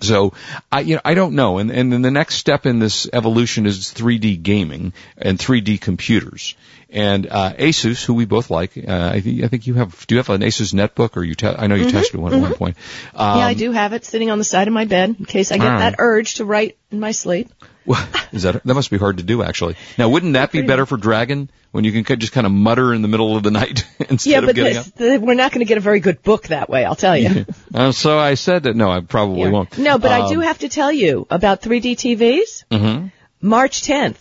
So 0.00 0.32
I, 0.70 0.80
you 0.80 0.94
know, 0.96 1.00
I 1.04 1.14
don't 1.14 1.34
know. 1.34 1.58
And, 1.58 1.70
and 1.70 1.92
then 1.92 2.02
the 2.02 2.10
next 2.10 2.36
step 2.36 2.66
in 2.66 2.78
this 2.78 3.08
evolution 3.12 3.66
is 3.66 3.92
3D 3.92 4.42
gaming 4.42 4.92
and 5.16 5.38
3D 5.38 5.80
computers. 5.80 6.54
And, 6.90 7.26
uh, 7.26 7.52
Asus, 7.58 8.02
who 8.04 8.14
we 8.14 8.24
both 8.24 8.50
like, 8.50 8.76
uh, 8.76 9.10
I 9.14 9.20
think, 9.20 9.44
I 9.44 9.48
think 9.48 9.66
you 9.66 9.74
have, 9.74 10.06
do 10.06 10.14
you 10.14 10.18
have 10.18 10.30
an 10.30 10.40
Asus 10.40 10.72
netbook 10.72 11.16
or 11.16 11.24
you, 11.24 11.34
te- 11.34 11.46
I 11.48 11.66
know 11.66 11.74
you 11.74 11.84
Mhm, 11.84 11.90
tested 11.92 12.18
one 12.20 12.32
at 12.32 12.40
one 12.40 12.52
mhm. 12.52 12.56
point. 12.56 12.76
Um, 13.14 13.38
yeah, 13.38 13.46
I 13.46 13.54
do 13.54 13.72
have 13.72 13.92
it 13.92 14.04
sitting 14.06 14.30
on 14.30 14.38
the 14.38 14.44
side 14.44 14.68
of 14.68 14.74
my 14.74 14.86
bed 14.86 15.16
in 15.18 15.24
case 15.26 15.52
I 15.52 15.58
get 15.58 15.66
right. 15.68 15.78
that 15.80 15.96
urge 15.98 16.34
to 16.34 16.44
write 16.46 16.78
in 16.90 16.98
my 17.00 17.10
sleep. 17.12 17.50
Well, 17.88 18.06
is 18.32 18.42
that 18.42 18.62
that 18.62 18.74
must 18.74 18.90
be 18.90 18.98
hard 18.98 19.16
to 19.16 19.22
do 19.22 19.42
actually? 19.42 19.76
Now, 19.96 20.08
wouldn't 20.10 20.34
that 20.34 20.52
be 20.52 20.62
better 20.62 20.84
for 20.86 20.96
Dragon 20.98 21.50
when 21.72 21.84
you 21.84 21.92
can 22.02 22.18
just 22.20 22.32
kind 22.32 22.46
of 22.46 22.52
mutter 22.52 22.92
in 22.94 23.02
the 23.02 23.08
middle 23.08 23.36
of 23.36 23.42
the 23.42 23.50
night 23.50 23.84
instead 24.10 24.30
yeah, 24.30 24.38
of 24.40 24.46
but 24.46 24.54
getting 24.54 24.76
up? 24.76 24.84
the, 24.94 25.04
the, 25.18 25.20
we're 25.20 25.34
not 25.34 25.52
going 25.52 25.60
to 25.60 25.68
get 25.68 25.78
a 25.78 25.80
very 25.80 26.00
good 26.00 26.22
book 26.22 26.48
that 26.48 26.68
way, 26.68 26.84
I'll 26.84 26.94
tell 26.94 27.16
you. 27.16 27.46
Uh, 27.74 27.92
so 27.92 28.18
I 28.18 28.34
said 28.34 28.62
that 28.64 28.74
no, 28.76 28.90
I 28.90 29.00
probably 29.00 29.50
won't. 29.50 29.76
No, 29.78 29.98
but 29.98 30.10
I 30.10 30.28
do 30.28 30.36
Um, 30.36 30.42
have 30.42 30.58
to 30.60 30.68
tell 30.68 30.90
you 30.90 31.26
about 31.30 31.60
3D 31.62 31.96
TVs. 31.96 32.64
mhm. 32.70 33.12
March 33.40 33.82
10th, 33.82 34.16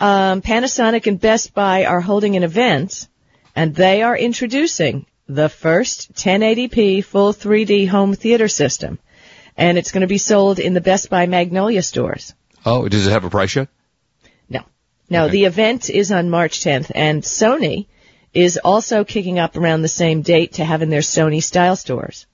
um, 0.00 0.40
Panasonic 0.42 1.06
and 1.06 1.20
Best 1.20 1.54
Buy 1.54 1.84
are 1.84 2.00
holding 2.00 2.36
an 2.36 2.42
event, 2.42 3.06
and 3.54 3.74
they 3.74 4.02
are 4.02 4.16
introducing 4.16 5.04
the 5.28 5.48
first 5.48 6.12
1080p 6.14 7.04
full 7.04 7.32
3D 7.32 7.86
home 7.86 8.14
theater 8.14 8.48
system, 8.48 8.98
and 9.56 9.78
it's 9.78 9.92
going 9.92 10.00
to 10.00 10.06
be 10.06 10.18
sold 10.18 10.58
in 10.58 10.74
the 10.74 10.80
Best 10.80 11.10
Buy 11.10 11.26
Magnolia 11.26 11.82
stores. 11.82 12.34
Oh, 12.66 12.88
does 12.88 13.06
it 13.06 13.10
have 13.10 13.24
a 13.24 13.30
price 13.30 13.56
yet? 13.56 13.68
No, 15.12 15.24
Okay. 15.24 15.32
the 15.32 15.44
event 15.46 15.90
is 15.90 16.12
on 16.12 16.30
March 16.30 16.60
10th, 16.60 16.92
and 16.94 17.24
Sony 17.24 17.86
is 18.32 18.60
also 18.62 19.02
kicking 19.02 19.40
up 19.40 19.56
around 19.56 19.82
the 19.82 19.88
same 19.88 20.22
date 20.22 20.52
to 20.52 20.64
have 20.64 20.82
in 20.82 20.88
their 20.88 21.00
Sony 21.00 21.42
style 21.42 21.74
stores. 21.74 22.26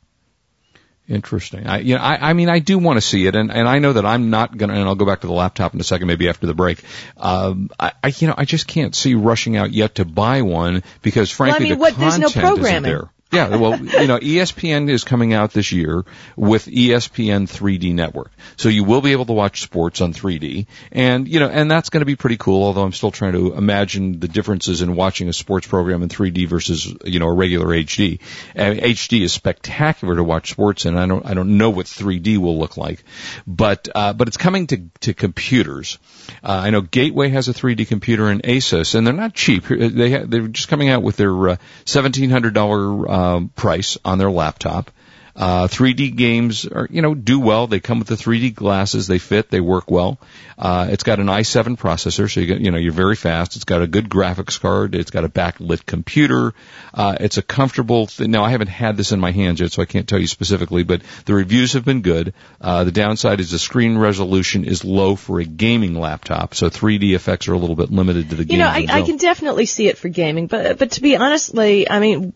Interesting. 1.08 1.66
I, 1.66 1.78
you 1.78 1.94
know, 1.94 2.02
I, 2.02 2.30
I 2.30 2.32
mean, 2.34 2.50
I 2.50 2.58
do 2.58 2.78
want 2.78 2.98
to 2.98 3.00
see 3.00 3.26
it, 3.26 3.34
and, 3.34 3.50
and 3.50 3.66
I 3.66 3.78
know 3.78 3.94
that 3.94 4.04
I'm 4.04 4.28
not 4.28 4.56
gonna. 4.58 4.74
And 4.74 4.82
I'll 4.82 4.94
go 4.96 5.06
back 5.06 5.20
to 5.22 5.26
the 5.26 5.32
laptop 5.32 5.72
in 5.72 5.80
a 5.80 5.84
second, 5.84 6.08
maybe 6.08 6.28
after 6.28 6.46
the 6.46 6.54
break. 6.54 6.82
Um, 7.16 7.70
I, 7.80 7.92
I, 8.02 8.12
you 8.18 8.26
know, 8.26 8.34
I 8.36 8.44
just 8.44 8.66
can't 8.66 8.94
see 8.94 9.14
rushing 9.14 9.56
out 9.56 9.70
yet 9.70 9.94
to 9.94 10.04
buy 10.04 10.42
one 10.42 10.82
because, 11.00 11.30
frankly, 11.30 11.66
mean, 11.66 11.72
the 11.74 11.78
what- 11.78 11.96
there's 11.96 12.18
no 12.18 12.28
content 12.28 12.58
isn't 12.58 12.82
there. 12.82 13.10
Yeah, 13.32 13.56
well, 13.56 13.76
you 13.76 14.06
know, 14.06 14.18
ESPN 14.18 14.88
is 14.88 15.02
coming 15.02 15.34
out 15.34 15.50
this 15.50 15.72
year 15.72 16.04
with 16.36 16.66
ESPN 16.66 17.48
3D 17.48 17.92
network. 17.92 18.30
So 18.56 18.68
you 18.68 18.84
will 18.84 19.00
be 19.00 19.10
able 19.10 19.24
to 19.24 19.32
watch 19.32 19.62
sports 19.62 20.00
on 20.00 20.12
3D. 20.12 20.66
And, 20.92 21.26
you 21.26 21.40
know, 21.40 21.48
and 21.48 21.68
that's 21.68 21.90
going 21.90 22.02
to 22.02 22.06
be 22.06 22.14
pretty 22.14 22.36
cool, 22.36 22.62
although 22.62 22.84
I'm 22.84 22.92
still 22.92 23.10
trying 23.10 23.32
to 23.32 23.52
imagine 23.54 24.20
the 24.20 24.28
differences 24.28 24.80
in 24.80 24.94
watching 24.94 25.28
a 25.28 25.32
sports 25.32 25.66
program 25.66 26.04
in 26.04 26.08
3D 26.08 26.46
versus, 26.46 26.94
you 27.04 27.18
know, 27.18 27.26
a 27.26 27.34
regular 27.34 27.66
HD. 27.66 28.20
And 28.54 28.78
HD 28.78 29.22
is 29.22 29.32
spectacular 29.32 30.14
to 30.14 30.22
watch 30.22 30.52
sports 30.52 30.86
in. 30.86 30.96
I 30.96 31.06
don't, 31.06 31.26
I 31.26 31.34
don't 31.34 31.58
know 31.58 31.70
what 31.70 31.86
3D 31.86 32.38
will 32.38 32.60
look 32.60 32.76
like. 32.76 33.02
But, 33.44 33.88
uh, 33.92 34.12
but 34.12 34.28
it's 34.28 34.36
coming 34.36 34.68
to, 34.68 34.82
to 35.00 35.14
computers. 35.14 35.98
Uh, 36.44 36.60
I 36.62 36.70
know 36.70 36.80
Gateway 36.80 37.30
has 37.30 37.48
a 37.48 37.52
3D 37.52 37.88
computer 37.88 38.30
in 38.30 38.42
Asus, 38.42 38.94
and 38.94 39.04
they're 39.04 39.14
not 39.14 39.34
cheap. 39.34 39.64
They 39.64 40.12
ha- 40.12 40.26
they're 40.28 40.46
just 40.46 40.68
coming 40.68 40.90
out 40.90 41.02
with 41.02 41.16
their 41.16 41.48
uh, 41.48 41.56
$1,700 41.86 43.15
um, 43.16 43.48
price 43.48 43.96
on 44.04 44.18
their 44.18 44.30
laptop. 44.30 44.90
Uh, 45.36 45.68
3D 45.68 46.16
games 46.16 46.66
are, 46.66 46.88
you 46.90 47.02
know, 47.02 47.14
do 47.14 47.38
well. 47.38 47.66
They 47.66 47.78
come 47.78 47.98
with 47.98 48.08
the 48.08 48.14
3D 48.14 48.54
glasses. 48.54 49.06
They 49.06 49.18
fit. 49.18 49.50
They 49.50 49.60
work 49.60 49.90
well. 49.90 50.18
Uh, 50.58 50.88
it's 50.90 51.02
got 51.02 51.20
an 51.20 51.26
i7 51.26 51.76
processor, 51.76 52.32
so 52.32 52.40
you 52.40 52.46
get, 52.46 52.60
you 52.60 52.70
know, 52.70 52.78
you're 52.78 52.92
very 52.92 53.16
fast. 53.16 53.54
It's 53.56 53.66
got 53.66 53.82
a 53.82 53.86
good 53.86 54.08
graphics 54.08 54.58
card. 54.58 54.94
It's 54.94 55.10
got 55.10 55.24
a 55.24 55.28
backlit 55.28 55.84
computer. 55.84 56.54
Uh, 56.94 57.16
it's 57.20 57.36
a 57.36 57.42
comfortable. 57.42 58.06
Th- 58.06 58.30
now, 58.30 58.44
I 58.44 58.50
haven't 58.50 58.68
had 58.68 58.96
this 58.96 59.12
in 59.12 59.20
my 59.20 59.30
hands 59.30 59.60
yet, 59.60 59.72
so 59.72 59.82
I 59.82 59.84
can't 59.84 60.08
tell 60.08 60.18
you 60.18 60.26
specifically, 60.26 60.84
but 60.84 61.02
the 61.26 61.34
reviews 61.34 61.74
have 61.74 61.84
been 61.84 62.00
good. 62.00 62.32
Uh, 62.58 62.84
the 62.84 62.92
downside 62.92 63.38
is 63.38 63.50
the 63.50 63.58
screen 63.58 63.98
resolution 63.98 64.64
is 64.64 64.86
low 64.86 65.16
for 65.16 65.38
a 65.40 65.44
gaming 65.44 66.00
laptop, 66.00 66.54
so 66.54 66.70
3D 66.70 67.14
effects 67.14 67.46
are 67.48 67.52
a 67.52 67.58
little 67.58 67.76
bit 67.76 67.90
limited 67.90 68.30
to 68.30 68.36
the 68.36 68.44
game. 68.46 68.58
You 68.58 68.64
know, 68.64 68.70
I, 68.70 68.86
I 68.88 69.02
can 69.02 69.18
definitely 69.18 69.66
see 69.66 69.86
it 69.88 69.98
for 69.98 70.08
gaming, 70.08 70.46
but 70.46 70.78
but 70.78 70.92
to 70.92 71.02
be 71.02 71.14
honestly, 71.14 71.90
I 71.90 71.98
mean, 71.98 72.32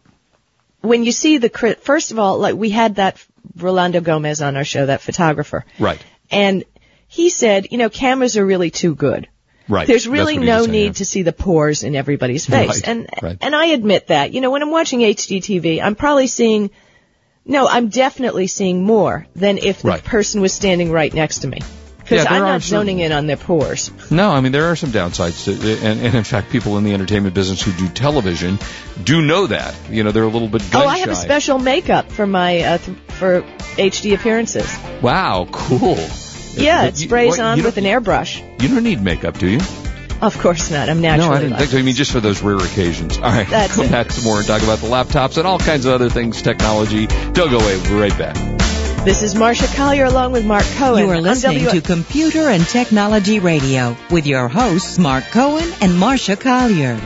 when 0.81 1.05
you 1.05 1.13
see 1.13 1.39
the 1.39 1.49
crit, 1.49 1.83
first 1.83 2.11
of 2.11 2.19
all, 2.19 2.39
like 2.39 2.55
we 2.55 2.71
had 2.71 2.97
that 2.97 3.25
Rolando 3.57 4.01
Gomez 4.01 4.41
on 4.43 4.57
our 4.57 4.65
show, 4.65 4.87
that 4.87 5.01
photographer, 5.01 5.65
Right. 5.79 6.03
and 6.31 6.65
he 7.09 7.31
said, 7.31 7.69
you 7.71 7.79
know, 7.79 7.89
cameras 7.91 8.37
are 8.37 8.47
really 8.47 8.71
too 8.71 8.95
good. 8.95 9.29
Right. 9.69 9.87
There's 9.87 10.09
really 10.09 10.37
no 10.39 10.61
saying, 10.63 10.73
need 10.73 10.87
yeah. 10.87 10.93
to 10.93 11.05
see 11.05 11.23
the 11.23 11.33
pores 11.33 11.83
in 11.85 11.95
everybody's 11.95 12.47
face, 12.47 12.69
Right, 12.69 12.89
and 12.89 13.09
right. 13.23 13.39
and 13.41 13.55
I 13.55 13.67
admit 13.67 14.09
that. 14.09 14.33
You 14.33 14.41
know, 14.41 14.51
when 14.51 14.63
I'm 14.63 14.71
watching 14.73 15.01
HD 15.01 15.39
TV, 15.39 15.81
I'm 15.81 15.95
probably 15.95 16.27
seeing, 16.27 16.71
no, 17.45 17.69
I'm 17.69 17.89
definitely 17.89 18.49
seeing 18.49 18.83
more 18.83 19.27
than 19.37 19.59
if 19.59 19.83
the 19.83 19.89
Right. 19.89 20.05
person 20.05 20.41
was 20.41 20.53
standing 20.53 20.91
right 20.91 21.13
next 21.15 21.41
to 21.41 21.49
me. 21.49 21.61
Because 22.11 22.25
Yeah, 22.25 22.33
I'm 22.33 22.43
not 22.43 22.63
certain- 22.63 22.81
zoning 22.81 22.99
in 22.99 23.13
on 23.13 23.29
their 23.29 23.37
pores. 23.37 23.93
No, 24.11 24.33
I 24.33 24.41
mean 24.41 24.51
there 24.51 24.67
are 24.67 24.75
some 24.75 24.91
downsides 24.91 25.45
to, 25.45 25.53
and, 25.87 26.01
and 26.01 26.17
in 26.17 26.25
fact, 26.25 26.51
people 26.51 26.77
in 26.77 26.83
the 26.83 26.93
entertainment 26.93 27.37
business 27.37 27.63
who 27.63 27.71
do 27.73 27.87
television 27.89 28.59
do 29.05 29.23
know 29.23 29.47
that. 29.47 29.77
You 29.89 30.03
know, 30.03 30.11
they're 30.11 30.25
a 30.25 30.29
little 30.29 30.49
bit 30.49 30.63
Oh, 30.75 30.85
I 30.87 30.99
have 30.99 31.09
a 31.11 31.15
special 31.15 31.61
makeup 31.61 32.11
for 32.11 32.27
my 32.27 32.63
uh, 32.63 32.79
th- 32.79 32.99
for 33.11 33.43
HD 33.77 34.15
appearances. 34.15 34.67
Wow, 35.01 35.47
cool. 35.53 35.97
Yeah, 36.55 36.87
it 36.87 37.01
you- 37.01 37.07
sprays 37.07 37.31
what, 37.39 37.41
on 37.41 37.63
with 37.63 37.77
an 37.77 37.85
airbrush. 37.85 38.43
You 38.61 38.69
don't 38.69 38.83
need 38.83 39.01
makeup, 39.01 39.39
do 39.39 39.49
you? 39.49 39.61
Of 40.21 40.37
course 40.39 40.71
not. 40.73 40.89
I'm 40.91 41.01
naturally. 41.01 41.29
no, 41.31 41.35
I 41.37 41.41
didn't 41.41 41.57
think 41.59 41.71
so. 41.71 41.79
I 41.79 41.83
mean, 41.83 41.95
just 41.95 42.11
for 42.13 42.19
those 42.21 42.43
rare 42.43 42.57
occasions. 42.57 43.17
All 43.19 43.23
right, 43.23 43.49
That's 43.49 43.75
come 43.77 43.87
it. 43.87 43.91
back 43.93 44.11
some 44.11 44.25
more 44.25 44.39
and 44.39 44.47
talk 44.47 44.63
about 44.63 44.81
the 44.81 44.89
laptops 44.89 45.39
and 45.39 45.47
all 45.47 45.59
kinds 45.61 45.87
of 45.87 45.93
other 45.95 46.11
things, 46.11 46.43
technology. 46.43 47.07
Don't 47.07 47.51
go 47.51 47.59
away. 47.59 47.77
We'll 47.77 47.89
be 47.89 47.95
right 47.95 48.19
back. 48.19 48.60
This 49.05 49.23
is 49.23 49.35
Marsha 49.35 49.75
Collier 49.77 50.05
along 50.05 50.33
with 50.33 50.45
Marc 50.45 50.65
Cohen. 50.77 51.05
You 51.07 51.11
are 51.11 51.21
listening 51.21 51.65
W- 51.65 51.81
to 51.81 51.87
Computer 51.87 52.51
and 52.51 52.63
Technology 52.67 53.39
Radio 53.41 53.97
with 54.11 54.27
your 54.27 54.47
hosts 54.47 54.99
Marc 54.99 55.25
Cohen 55.31 55.65
and 55.81 55.93
Marsha 55.93 56.39
Collier. 56.39 56.97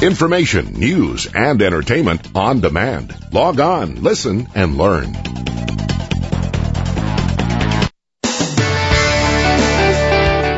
Information, 0.00 0.74
news, 0.74 1.26
and 1.34 1.60
entertainment 1.60 2.36
on 2.36 2.60
demand. 2.60 3.16
Log 3.32 3.58
on, 3.58 3.96
listen, 3.96 4.46
and 4.54 4.78
learn. 4.78 5.39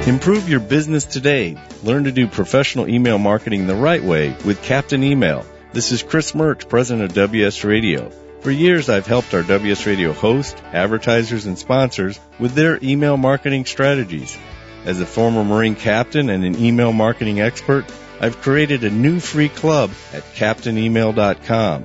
Improve 0.07 0.49
your 0.49 0.59
business 0.59 1.05
today. 1.05 1.57
Learn 1.85 2.05
to 2.05 2.12
do 2.12 2.27
professional 2.27 2.88
email 2.88 3.19
marketing 3.19 3.69
the 3.69 3.77
right 3.77 4.03
way 4.03 4.37
with 4.45 4.61
Captain 4.65 5.05
Email. 5.05 5.47
This 5.73 5.93
is 5.93 6.03
Chris 6.03 6.33
Mertz, 6.33 6.69
president 6.69 7.05
of 7.05 7.15
WS 7.15 7.62
Radio. 7.62 8.11
For 8.41 8.51
years, 8.51 8.88
I've 8.88 9.07
helped 9.07 9.33
our 9.33 9.45
WS 9.45 9.87
Radio 9.87 10.12
hosts, 10.12 10.61
advertisers, 10.73 11.47
and 11.47 11.57
sponsors 11.57 12.19
with 12.41 12.55
their 12.55 12.81
email 12.83 13.17
marketing 13.17 13.65
strategies. 13.65 14.37
As 14.85 15.01
a 15.01 15.07
former 15.07 15.45
Marine 15.45 15.77
captain 15.77 16.31
and 16.31 16.45
an 16.45 16.59
email 16.59 16.93
marketing 16.93 17.41
expert, 17.41 17.85
I've 18.21 18.41
created 18.43 18.83
a 18.83 18.91
new 18.91 19.21
free 19.21 19.51
club 19.51 19.93
at 20.12 20.25
captainemail.com. 20.35 21.85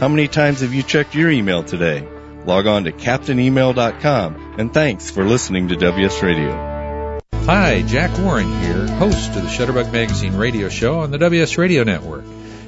How 0.00 0.06
many 0.06 0.28
times 0.28 0.60
have 0.60 0.72
you 0.72 0.84
checked 0.84 1.16
your 1.16 1.28
email 1.28 1.64
today? 1.64 2.06
Log 2.44 2.68
on 2.68 2.84
to 2.84 2.92
captainemail.com 2.92 4.54
and 4.56 4.72
thanks 4.72 5.10
for 5.10 5.24
listening 5.24 5.66
to 5.68 5.76
WS 5.76 6.22
Radio. 6.22 7.20
Hi, 7.34 7.82
Jack 7.82 8.16
Warren 8.18 8.60
here, 8.60 8.86
host 8.86 9.30
of 9.30 9.42
the 9.42 9.48
Shutterbug 9.48 9.92
Magazine 9.92 10.36
radio 10.36 10.68
show 10.68 11.00
on 11.00 11.10
the 11.10 11.18
WS 11.18 11.58
Radio 11.58 11.82
Network. 11.82 12.24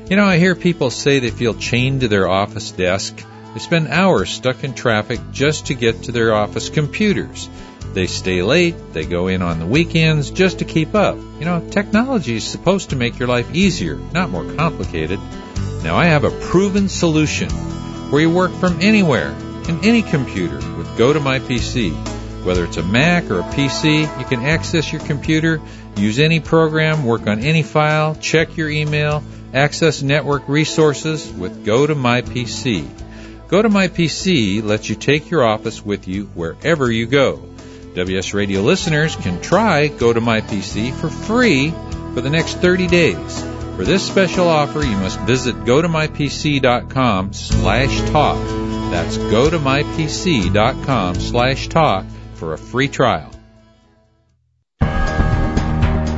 You 0.09 0.17
know, 0.17 0.25
I 0.25 0.39
hear 0.39 0.57
people 0.57 0.91
say 0.91 1.21
they 1.21 1.31
feel 1.31 1.55
chained 1.55 2.01
to 2.01 2.09
their 2.09 2.29
office 2.29 2.73
desk. 2.73 3.25
They 3.55 3.61
spend 3.61 3.87
hours 3.87 4.31
stuck 4.31 4.65
in 4.65 4.75
traffic 4.75 5.21
just 5.31 5.67
to 5.67 5.75
get 5.75 6.03
to 6.05 6.13
their 6.13 6.35
office 6.35 6.69
computers. 6.69 7.49
They 7.93 8.09
stay 8.09 8.43
late, 8.43 8.93
they 8.93 9.07
go 9.07 9.29
in 9.29 9.41
on 9.41 9.61
the 9.61 9.67
weekends 9.67 10.33
just 10.33 10.59
to 10.59 10.65
keep 10.65 10.97
up. 10.97 11.17
You 11.39 11.45
know, 11.45 11.65
technology 11.71 12.35
is 12.35 12.45
supposed 12.45 12.91
to 12.91 12.97
make 12.97 13.21
your 13.21 13.29
life 13.29 13.55
easier, 13.55 13.95
not 13.95 14.31
more 14.31 14.53
complicated. 14.55 15.21
Now 15.83 15.97
I 15.97 16.07
have 16.07 16.25
a 16.25 16.31
proven 16.31 16.89
solution 16.89 17.49
where 18.11 18.21
you 18.21 18.31
work 18.31 18.53
from 18.53 18.81
anywhere 18.81 19.31
in 19.69 19.85
any 19.85 20.03
computer 20.03 20.57
with 20.57 20.87
GoToMyPC. 20.99 22.45
Whether 22.45 22.65
it's 22.65 22.77
a 22.77 22.83
Mac 22.83 23.31
or 23.31 23.41
a 23.41 23.45
PC, 23.45 24.19
you 24.19 24.25
can 24.25 24.41
access 24.41 24.93
your 24.93 25.01
computer, 25.03 25.61
use 25.97 26.19
any 26.19 26.41
program, 26.41 27.05
work 27.05 27.27
on 27.27 27.41
any 27.41 27.63
file, 27.63 28.15
check 28.15 28.57
your 28.57 28.69
email, 28.69 29.23
access 29.55 30.03
network 30.03 30.49
resources 30.49 31.31
with 31.33 31.65
GoToMyPC. 31.65 32.89
GoToMyPC 33.49 34.63
lets 34.63 34.89
you 34.89 34.97
take 34.97 35.31
your 35.31 35.45
office 35.45 35.85
with 35.85 36.09
you 36.09 36.27
wherever 36.35 36.91
you 36.91 37.07
go. 37.07 37.37
WS 37.95 38.35
Radio 38.35 38.61
listeners 38.61 39.17
can 39.17 39.41
try 39.43 39.89
GoToMyPC 39.89 40.95
for 40.95 41.11
free 41.11 41.71
for 42.15 42.21
the 42.21 42.31
next 42.31 42.59
30 42.59 42.87
days. 42.87 43.50
For 43.81 43.87
this 43.87 44.07
special 44.07 44.47
offer, 44.47 44.85
you 44.85 44.95
must 44.99 45.19
visit 45.21 45.57
gotomypc.com 45.65 47.33
slash 47.33 48.11
talk. 48.11 48.37
That's 48.91 49.17
gotomypc.com 49.17 51.15
slash 51.15 51.69
talk 51.69 52.05
for 52.35 52.53
a 52.53 52.59
free 52.59 52.89
trial. 52.89 53.31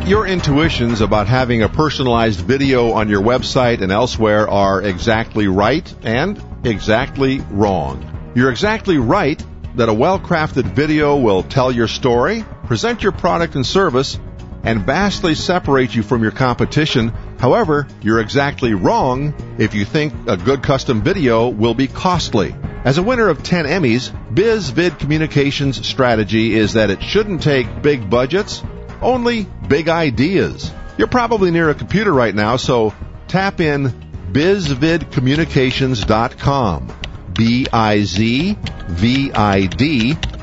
Your 0.08 0.26
intuitions 0.26 1.00
about 1.00 1.28
having 1.28 1.62
a 1.62 1.68
personalized 1.68 2.40
video 2.40 2.94
on 2.94 3.08
your 3.08 3.22
website 3.22 3.80
and 3.80 3.92
elsewhere 3.92 4.48
are 4.48 4.82
exactly 4.82 5.46
right 5.46 5.94
and 6.02 6.42
exactly 6.64 7.38
wrong. 7.48 8.32
You're 8.34 8.50
exactly 8.50 8.98
right 8.98 9.40
that 9.76 9.88
a 9.88 9.94
well-crafted 9.94 10.64
video 10.74 11.16
will 11.16 11.44
tell 11.44 11.70
your 11.70 11.86
story, 11.86 12.44
present 12.64 13.04
your 13.04 13.12
product 13.12 13.54
and 13.54 13.64
service, 13.64 14.18
and 14.64 14.84
vastly 14.84 15.36
separate 15.36 15.94
you 15.94 16.02
from 16.02 16.22
your 16.22 16.32
competition. 16.32 17.12
However, 17.42 17.86
you're 18.00 18.20
exactly 18.20 18.72
wrong 18.72 19.34
if 19.58 19.74
you 19.74 19.84
think 19.84 20.14
a 20.28 20.36
good 20.36 20.62
custom 20.62 21.02
video 21.02 21.48
will 21.48 21.74
be 21.74 21.88
costly. 21.88 22.54
As 22.84 22.98
a 22.98 23.02
winner 23.02 23.28
of 23.28 23.42
10 23.42 23.64
Emmys, 23.64 24.12
BizVid 24.32 25.00
Communications' 25.00 25.84
strategy 25.84 26.54
is 26.54 26.74
that 26.74 26.90
it 26.90 27.02
shouldn't 27.02 27.42
take 27.42 27.82
big 27.82 28.08
budgets, 28.08 28.62
only 29.00 29.48
big 29.66 29.88
ideas. 29.88 30.70
You're 30.96 31.08
probably 31.08 31.50
near 31.50 31.68
a 31.68 31.74
computer 31.74 32.12
right 32.12 32.32
now, 32.32 32.58
so 32.58 32.94
tap 33.26 33.60
in 33.60 33.88
bizvidcommunications.com. 34.30 36.92
B-I-Z-V-I-D 37.32 38.56